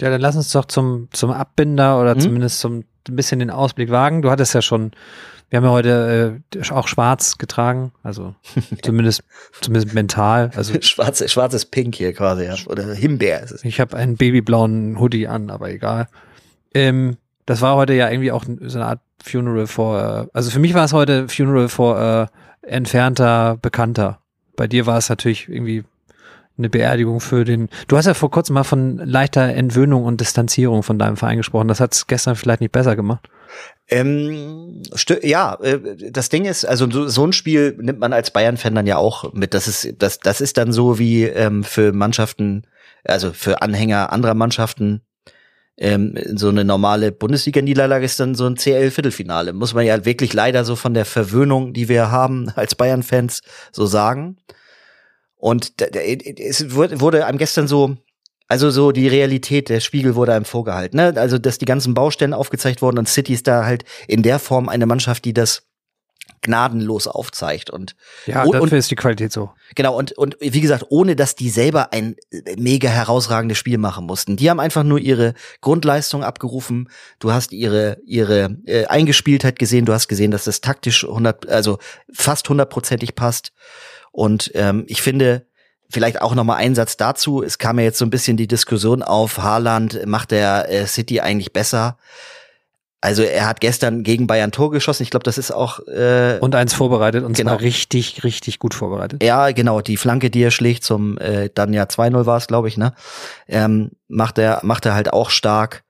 [0.00, 2.20] Ja, dann lass uns doch zum, zum Abbinder oder mhm.
[2.20, 4.22] zumindest zum ein bisschen den Ausblick wagen.
[4.22, 4.92] Du hattest ja schon,
[5.50, 8.34] wir haben ja heute äh, auch schwarz getragen, also
[8.82, 9.22] zumindest
[9.60, 10.50] zumindest mental.
[10.54, 12.54] Also schwarz, schwarzes Pink hier quasi, ja.
[12.66, 13.64] oder Himbeer ist es.
[13.64, 16.08] Ich habe einen babyblauen Hoodie an, aber egal.
[16.74, 20.74] Ähm, das war heute ja irgendwie auch so eine Art Funeral for, also für mich
[20.74, 22.26] war es heute Funeral for äh,
[22.62, 24.20] entfernter Bekannter.
[24.54, 25.84] Bei dir war es natürlich irgendwie
[26.58, 27.68] eine Beerdigung für den.
[27.86, 31.68] Du hast ja vor kurzem mal von leichter Entwöhnung und Distanzierung von deinem Verein gesprochen.
[31.68, 33.28] Das hat es gestern vielleicht nicht besser gemacht.
[33.88, 34.82] Ähm,
[35.22, 35.78] ja, äh,
[36.10, 39.32] das Ding ist, also so, so ein Spiel nimmt man als Bayern-Fan dann ja auch
[39.32, 39.54] mit.
[39.54, 42.66] Das ist, das, das ist dann so wie ähm, für Mannschaften,
[43.04, 45.02] also für Anhänger anderer Mannschaften
[45.78, 49.52] ähm, so eine normale Bundesliga-Niederlage ist dann so ein CL-Viertelfinale.
[49.52, 53.42] Muss man ja wirklich leider so von der Verwöhnung, die wir haben als Bayern-Fans,
[53.72, 54.38] so sagen.
[55.38, 57.96] Und es wurde einem gestern so,
[58.48, 60.96] also so die Realität, der Spiegel wurde einem vorgehalten.
[60.96, 61.14] Ne?
[61.16, 64.68] Also, dass die ganzen Baustellen aufgezeigt wurden und City ist da halt in der Form
[64.68, 65.62] eine Mannschaft, die das
[66.42, 67.96] gnadenlos aufzeigt und
[68.26, 71.50] ja dafür und, ist die Qualität so genau und und wie gesagt ohne dass die
[71.50, 72.16] selber ein
[72.56, 77.98] mega herausragendes Spiel machen mussten die haben einfach nur ihre Grundleistung abgerufen du hast ihre
[78.04, 81.78] ihre äh, Eingespieltheit gesehen du hast gesehen dass das taktisch 100 also
[82.12, 83.52] fast hundertprozentig passt
[84.12, 85.46] und ähm, ich finde
[85.90, 88.48] vielleicht auch noch mal ein Satz dazu es kam ja jetzt so ein bisschen die
[88.48, 91.98] Diskussion auf Haaland macht der äh, City eigentlich besser
[93.00, 95.04] also er hat gestern gegen Bayern Tor geschossen.
[95.04, 97.52] Ich glaube, das ist auch äh, und eins vorbereitet und genau.
[97.52, 99.22] zwar richtig, richtig gut vorbereitet.
[99.22, 99.80] Ja, genau.
[99.80, 102.94] Die Flanke, die er schlägt zum äh, dann ja 2-0 war es, glaube ich, ne?
[103.46, 105.84] Ähm, macht er macht er halt auch stark.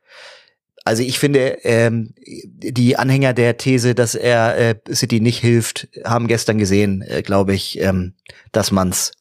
[0.89, 6.27] Also ich finde, ähm, die Anhänger der These, dass er äh, City nicht hilft, haben
[6.27, 8.15] gestern gesehen, äh, glaube ich, ähm,
[8.53, 9.13] dass man's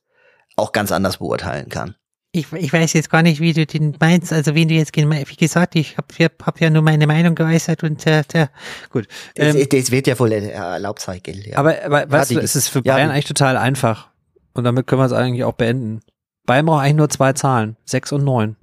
[0.56, 1.96] auch ganz anders beurteilen kann
[2.38, 5.36] ich, ich weiß jetzt gar nicht, wie du den meinst, also wen du jetzt, wie
[5.36, 8.50] gesagt, ich habe hab ja nur meine Meinung geäußert und äh, der,
[8.90, 9.08] gut.
[9.36, 11.48] Ähm, das, das, wird ja wohl erlaubt sein, gell?
[11.48, 11.58] Ja.
[11.58, 14.10] Aber, aber weißt ja, du, es ist für Bayern ja, eigentlich total einfach
[14.54, 16.02] und damit können wir es eigentlich auch beenden.
[16.46, 18.56] Bayern braucht eigentlich nur zwei Zahlen, sechs und neun.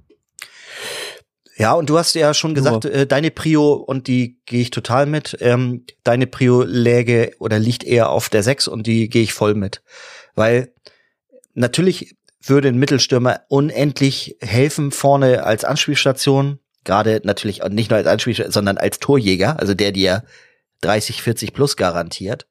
[1.57, 5.05] Ja, und du hast ja schon gesagt, äh, deine Prio, und die gehe ich total
[5.05, 9.33] mit, ähm, deine Prio läge oder liegt eher auf der sechs und die gehe ich
[9.33, 9.81] voll mit.
[10.35, 10.73] Weil
[11.53, 16.59] natürlich würde ein Mittelstürmer unendlich helfen vorne als Anspielstation.
[16.83, 20.25] Gerade natürlich nicht nur als Anspielstation, sondern als Torjäger, also der dir
[20.81, 22.47] 30, 40 plus garantiert.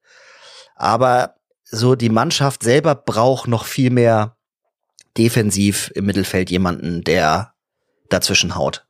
[0.77, 4.37] Aber so die Mannschaft selber braucht noch viel mehr
[5.19, 7.53] defensiv im Mittelfeld jemanden, der
[8.09, 8.87] dazwischen haut.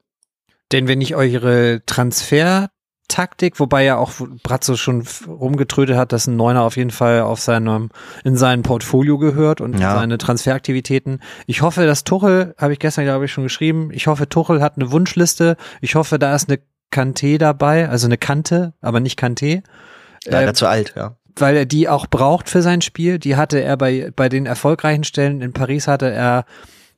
[0.72, 2.70] Denn wenn ich eure Transfer
[3.08, 7.38] Taktik, wobei ja auch Bratzo schon rumgetrödet hat, dass ein Neuner auf jeden Fall auf
[7.38, 7.90] seinem,
[8.24, 9.94] in sein Portfolio gehört und ja.
[9.94, 11.20] seine Transferaktivitäten.
[11.46, 14.76] Ich hoffe, dass Tuchel, habe ich gestern glaube ich schon geschrieben, ich hoffe, Tuchel hat
[14.76, 15.56] eine Wunschliste.
[15.82, 19.62] Ich hoffe, da ist eine Kante dabei, also eine Kante, aber nicht Kante.
[20.24, 21.16] Leider äh, zu alt, ja.
[21.36, 23.18] Weil er die auch braucht für sein Spiel.
[23.18, 25.42] Die hatte er bei, bei den erfolgreichen Stellen.
[25.42, 26.46] In Paris hatte er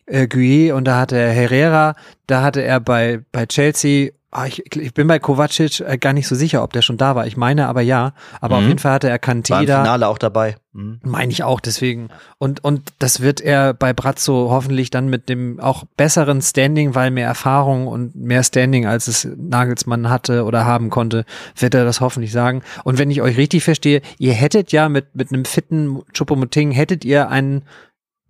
[0.07, 1.95] äh, Guye und da hatte er Herrera,
[2.27, 6.29] da hatte er bei, bei Chelsea Ah, ich, ich, bin bei Kovacic äh, gar nicht
[6.29, 7.27] so sicher, ob der schon da war.
[7.27, 8.13] Ich meine aber ja.
[8.43, 8.63] Aber mhm.
[8.63, 9.83] auf jeden Fall hatte er Kanté war im da.
[9.83, 10.57] Finale auch dabei.
[10.75, 11.01] Mhm.
[11.05, 12.09] Meine ich auch, deswegen.
[12.37, 17.11] Und, und das wird er bei Brazzo hoffentlich dann mit dem auch besseren Standing, weil
[17.13, 21.25] mehr Erfahrung und mehr Standing, als es Nagelsmann hatte oder haben konnte,
[21.57, 22.63] wird er das hoffentlich sagen.
[22.85, 27.07] Und wenn ich euch richtig verstehe, ihr hättet ja mit, mit einem fitten Chupomoting, hättet
[27.07, 27.63] ihr einen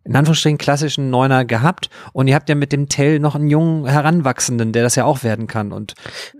[0.06, 3.86] in Anführungsstrichen klassischen Neuner gehabt und ihr habt ja mit dem Tell noch einen jungen
[3.86, 5.72] Heranwachsenden, der das ja auch werden kann.
[5.72, 5.94] Und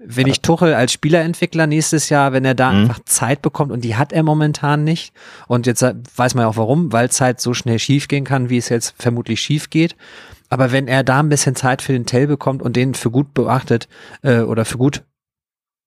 [0.05, 2.83] wenn ich Tuchel als Spielerentwickler nächstes Jahr, wenn er da mhm.
[2.83, 5.13] einfach Zeit bekommt und die hat er momentan nicht
[5.49, 8.59] und jetzt weiß man ja auch warum, weil Zeit so schnell schief gehen kann, wie
[8.59, 9.97] es jetzt vermutlich schief geht.
[10.49, 13.35] Aber wenn er da ein bisschen Zeit für den Tell bekommt und den für gut
[13.35, 13.89] beachtet
[14.23, 15.03] äh, oder für gut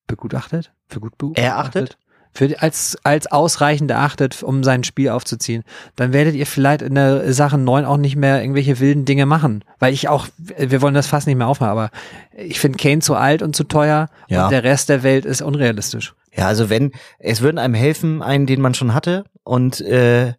[0.08, 1.98] begutachtet, für gut beachtet, erachtet,
[2.34, 5.64] für, als, als ausreichend erachtet, um sein Spiel aufzuziehen,
[5.96, 9.64] dann werdet ihr vielleicht in der Sache 9 auch nicht mehr irgendwelche wilden Dinge machen.
[9.80, 11.90] Weil ich auch, wir wollen das fast nicht mehr aufmachen, aber
[12.36, 14.46] ich finde Kane zu alt und zu teuer ja.
[14.46, 16.14] und der Rest der Welt ist unrealistisch.
[16.36, 20.34] Ja, also wenn, es würden einem helfen, einen, den man schon hatte und äh,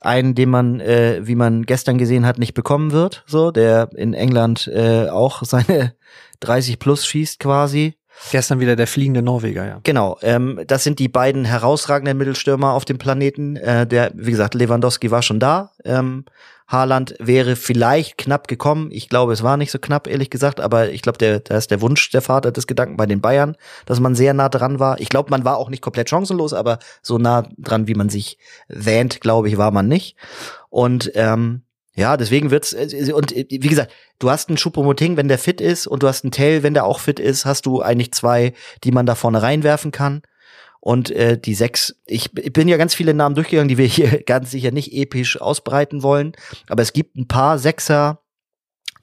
[0.00, 4.14] einen, den man, äh, wie man gestern gesehen hat, nicht bekommen wird, so, der in
[4.14, 5.94] England äh, auch seine
[6.40, 7.94] 30 plus schießt quasi.
[8.30, 9.80] Gestern wieder der fliegende Norweger, ja.
[9.82, 13.56] Genau, ähm, das sind die beiden herausragenden Mittelstürmer auf dem Planeten.
[13.56, 15.72] Äh, der, wie gesagt, Lewandowski war schon da.
[15.84, 16.24] Ähm,
[16.66, 18.88] Haaland wäre vielleicht knapp gekommen.
[18.90, 21.70] Ich glaube, es war nicht so knapp, ehrlich gesagt, aber ich glaube, der, da ist
[21.70, 24.98] der Wunsch der Vater des Gedanken bei den Bayern, dass man sehr nah dran war.
[24.98, 28.38] Ich glaube, man war auch nicht komplett chancenlos, aber so nah dran, wie man sich
[28.68, 30.16] wähnt, glaube ich, war man nicht.
[30.70, 31.62] Und ähm,
[31.96, 35.60] ja, deswegen wird's äh, und äh, wie gesagt, du hast einen Choupo-Moting, wenn der fit
[35.60, 38.52] ist und du hast einen Tell, wenn der auch fit ist, hast du eigentlich zwei,
[38.82, 40.22] die man da vorne reinwerfen kann.
[40.80, 44.22] Und äh, die sechs, ich, ich bin ja ganz viele Namen durchgegangen, die wir hier
[44.26, 46.32] ganz sicher nicht episch ausbreiten wollen,
[46.68, 48.23] aber es gibt ein paar Sechser,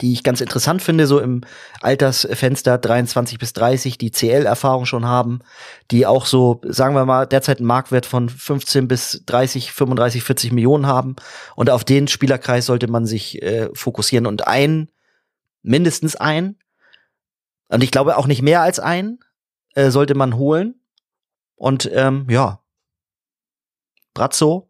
[0.02, 1.41] die ich ganz interessant finde, so im
[1.82, 5.39] Altersfenster 23 bis 30, die CL-Erfahrung schon haben,
[5.91, 10.52] die auch so, sagen wir mal, derzeit einen Marktwert von 15 bis 30, 35, 40
[10.52, 11.16] Millionen haben.
[11.56, 14.89] Und auf den Spielerkreis sollte man sich äh, fokussieren und ein,
[15.62, 16.58] mindestens ein,
[17.72, 19.20] und ich glaube auch nicht mehr als ein,
[19.76, 20.76] äh, sollte man holen.
[21.56, 22.62] Und ähm, ja,
[24.14, 24.70] Brazzo,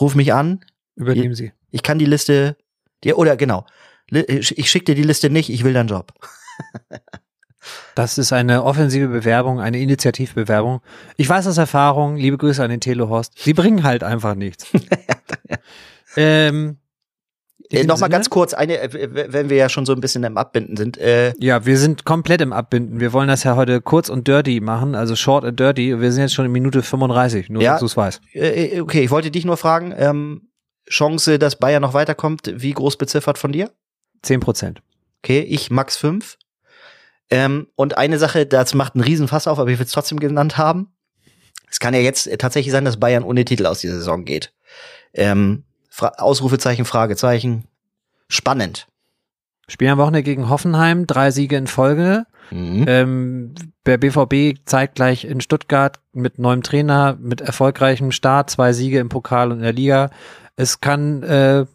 [0.00, 0.64] ruf mich an.
[0.94, 1.52] Übernehmen Sie.
[1.70, 2.56] Ich kann die Liste
[3.02, 3.66] dir, oder genau,
[4.10, 6.12] ich schicke dir die Liste nicht, ich will deinen Job.
[7.94, 10.80] Das ist eine offensive Bewerbung, eine Initiativbewerbung.
[11.16, 14.66] Ich weiß aus Erfahrung, liebe Grüße an den Telehorst, sie bringen halt einfach nichts.
[16.16, 16.78] ähm,
[17.70, 20.76] Äh, Nochmal ganz kurz, eine, äh, wenn wir ja schon so ein bisschen im Abbinden
[20.76, 20.98] sind.
[20.98, 22.98] Äh, Ja, wir sind komplett im Abbinden.
[22.98, 26.00] Wir wollen das ja heute kurz und dirty machen, also short and dirty.
[26.00, 27.72] Wir sind jetzt schon in Minute 35, nur Ja.
[27.72, 28.22] dass du es weißt.
[28.32, 30.48] äh, okay, ich wollte dich nur fragen, ähm,
[30.88, 33.70] Chance, dass Bayern noch weiterkommt, wie groß beziffert von dir?
[34.22, 34.82] 10 Prozent.
[35.22, 36.38] Okay, ich max 5.
[37.30, 40.58] Ähm, und eine Sache, das macht einen Riesenfass auf, aber ich will es trotzdem genannt
[40.58, 40.92] haben.
[41.70, 44.52] Es kann ja jetzt tatsächlich sein, dass Bayern ohne Titel aus dieser Saison geht.
[45.14, 47.64] Ähm, Fra Ausrufezeichen, Fragezeichen.
[48.28, 48.86] Spannend.
[49.68, 52.26] Spielen am Wochenende gegen Hoffenheim, drei Siege in Folge.
[52.50, 52.84] Mhm.
[52.88, 53.54] Ähm,
[53.86, 59.08] der BVB zeigt gleich in Stuttgart mit neuem Trainer, mit erfolgreichem Start, zwei Siege im
[59.08, 60.10] Pokal und in der Liga.
[60.56, 61.66] Es kann äh,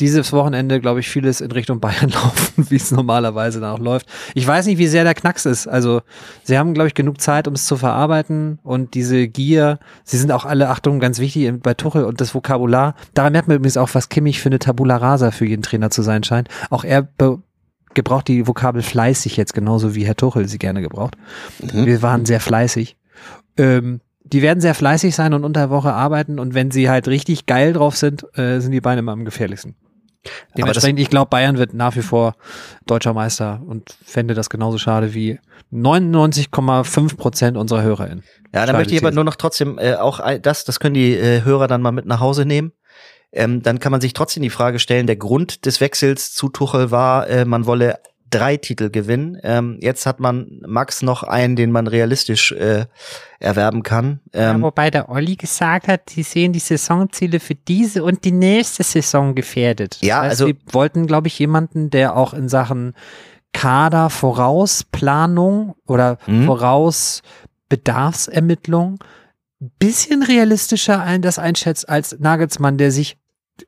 [0.00, 4.06] dieses Wochenende, glaube ich, vieles in Richtung Bayern laufen, wie es normalerweise dann auch läuft.
[4.34, 5.66] Ich weiß nicht, wie sehr der Knacks ist.
[5.66, 6.02] Also,
[6.44, 10.30] sie haben, glaube ich, genug Zeit, um es zu verarbeiten und diese Gier, sie sind
[10.32, 12.94] auch alle, Achtung, ganz wichtig bei Tuchel und das Vokabular.
[13.14, 16.02] Daran merkt man übrigens auch, was Kimmich für eine Tabula Rasa für jeden Trainer zu
[16.02, 16.48] sein scheint.
[16.70, 17.08] Auch er
[17.94, 21.16] gebraucht die Vokabel fleißig jetzt genauso wie Herr Tuchel sie gerne gebraucht.
[21.60, 21.86] Mhm.
[21.86, 22.96] Wir waren sehr fleißig.
[23.56, 27.08] Ähm, die werden sehr fleißig sein und unter der Woche arbeiten und wenn sie halt
[27.08, 29.74] richtig geil drauf sind, äh, sind die Beine immer am gefährlichsten.
[30.56, 32.34] Dementsprechend, ich glaube, Bayern wird nach wie vor
[32.86, 35.38] deutscher Meister und fände das genauso schade wie
[35.72, 38.24] 99,5 Prozent unserer HörerInnen.
[38.46, 41.14] Ja, dann Steile möchte ich aber nur noch trotzdem äh, auch das, das können die
[41.14, 42.72] äh, Hörer dann mal mit nach Hause nehmen.
[43.30, 46.90] Ähm, dann kann man sich trotzdem die Frage stellen, der Grund des Wechsels zu Tuchel
[46.90, 47.98] war, äh, man wolle
[48.30, 49.38] drei Titel gewinnen.
[49.42, 52.86] Ähm, jetzt hat man Max noch einen, den man realistisch äh,
[53.38, 54.20] erwerben kann.
[54.34, 58.32] Ja, Ähm, wobei der Olli gesagt hat, sie sehen die Saisonziele für diese und die
[58.32, 59.98] nächste Saison gefährdet.
[60.00, 62.94] ja, heißt, also sie wollten, glaube ich, jemanden, der auch in Sachen
[63.52, 66.44] Kader Vorausplanung oder Mhm.
[66.44, 68.98] Vorausbedarfsermittlung
[69.60, 73.16] ein bisschen realistischer ein, das einschätzt als Nagelsmann, der sich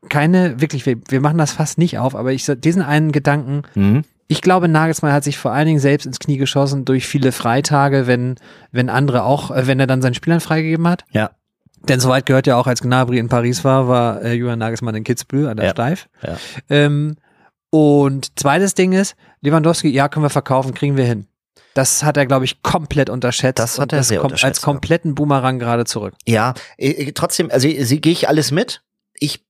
[0.08, 4.04] keine, wirklich, wir, wir machen das fast nicht auf, aber ich diesen einen Gedanken, mhm.
[4.30, 8.06] Ich glaube, Nagelsmann hat sich vor allen Dingen selbst ins Knie geschossen durch viele Freitage,
[8.06, 8.36] wenn,
[8.70, 11.04] wenn andere auch, äh, wenn er dann seinen Spielern freigegeben hat.
[11.10, 11.32] Ja.
[11.88, 15.02] Denn soweit gehört ja auch, als Gnabry in Paris war, war äh, Julian Nagelsmann in
[15.02, 15.70] Kitzbühel an der Ja.
[15.72, 16.08] Steif.
[16.22, 16.36] Ja.
[16.68, 17.16] Ähm,
[17.70, 21.26] und zweites Ding ist, Lewandowski, ja, können wir verkaufen, kriegen wir hin.
[21.74, 23.58] Das hat er, glaube ich, komplett unterschätzt.
[23.58, 26.14] Das hat und er sehr kommt unterschätzt, als kompletten Boomerang gerade zurück.
[26.24, 28.82] Ja, äh, äh, trotzdem, also sie gehe ich alles mit.
[29.14, 29.44] Ich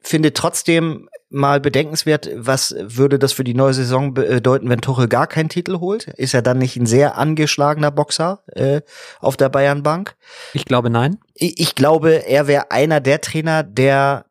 [0.00, 5.26] finde trotzdem mal bedenkenswert, was würde das für die neue Saison bedeuten, wenn Tuchel gar
[5.26, 6.08] keinen Titel holt?
[6.08, 8.80] Ist er dann nicht ein sehr angeschlagener Boxer äh,
[9.20, 10.16] auf der Bayernbank?
[10.54, 11.18] Ich glaube, nein.
[11.34, 14.24] Ich, ich glaube, er wäre einer der Trainer, der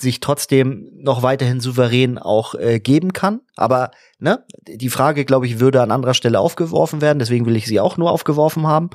[0.00, 3.40] sich trotzdem noch weiterhin souverän auch äh, geben kann.
[3.56, 7.18] Aber ne, die Frage, glaube ich, würde an anderer Stelle aufgeworfen werden.
[7.18, 8.90] Deswegen will ich sie auch nur aufgeworfen haben.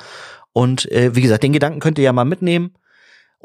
[0.51, 2.73] Und äh, wie gesagt, den Gedanken könnt ihr ja mal mitnehmen.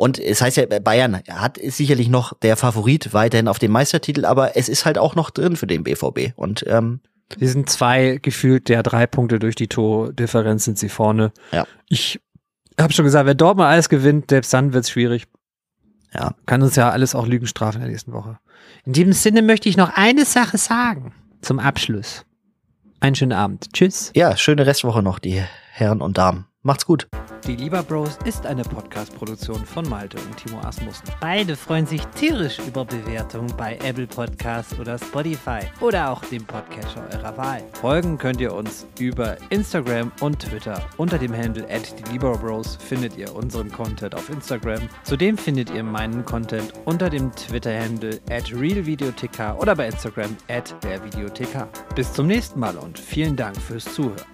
[0.01, 4.24] Und es heißt ja, Bayern hat ist sicherlich noch der Favorit weiterhin auf dem Meistertitel,
[4.24, 6.32] aber es ist halt auch noch drin für den BVB.
[6.36, 7.01] Und ähm,
[7.38, 11.32] Sie sind zwei gefühlt der drei Punkte durch die Tordifferenz sind sie vorne.
[11.53, 11.66] Ja.
[11.90, 12.18] Ich
[12.80, 15.26] habe schon gesagt, wenn Dortmund alles gewinnt, selbst dann wird's schwierig.
[16.14, 16.34] Ja.
[16.46, 18.38] Kann uns ja alles auch Lügen strafen in der nächsten Woche.
[18.86, 22.24] In diesem Sinne möchte ich noch eine Sache sagen zum Abschluss.
[23.01, 23.74] Einen schönen Abend.
[23.74, 24.12] Tschüss.
[24.14, 25.42] ja, schöne Restwoche noch, die
[25.72, 26.46] Herren und Damen.
[26.62, 27.08] Macht's gut.
[27.46, 31.08] Die Lieber Bros ist eine Podcast-Produktion von Malte und Timo Asmussen.
[31.18, 37.08] Beide freuen sich tierisch über Bewertungen bei Apple Podcasts oder Spotify oder auch dem Podcatcher
[37.14, 37.62] eurer Wahl.
[37.80, 40.86] Folgen könnt ihr uns über Instagram und Twitter.
[40.98, 44.86] Unter dem Handle at die Lieber Bros findet ihr unseren Content auf Instagram.
[45.04, 51.02] Zudem findet ihr meinen Content unter dem Twitter-Handle at realvideothk oder bei Instagram at der
[51.02, 51.48] Videothek.
[51.94, 54.26] Bis zum nächsten Mal und vielen Dank fürs Zuhören.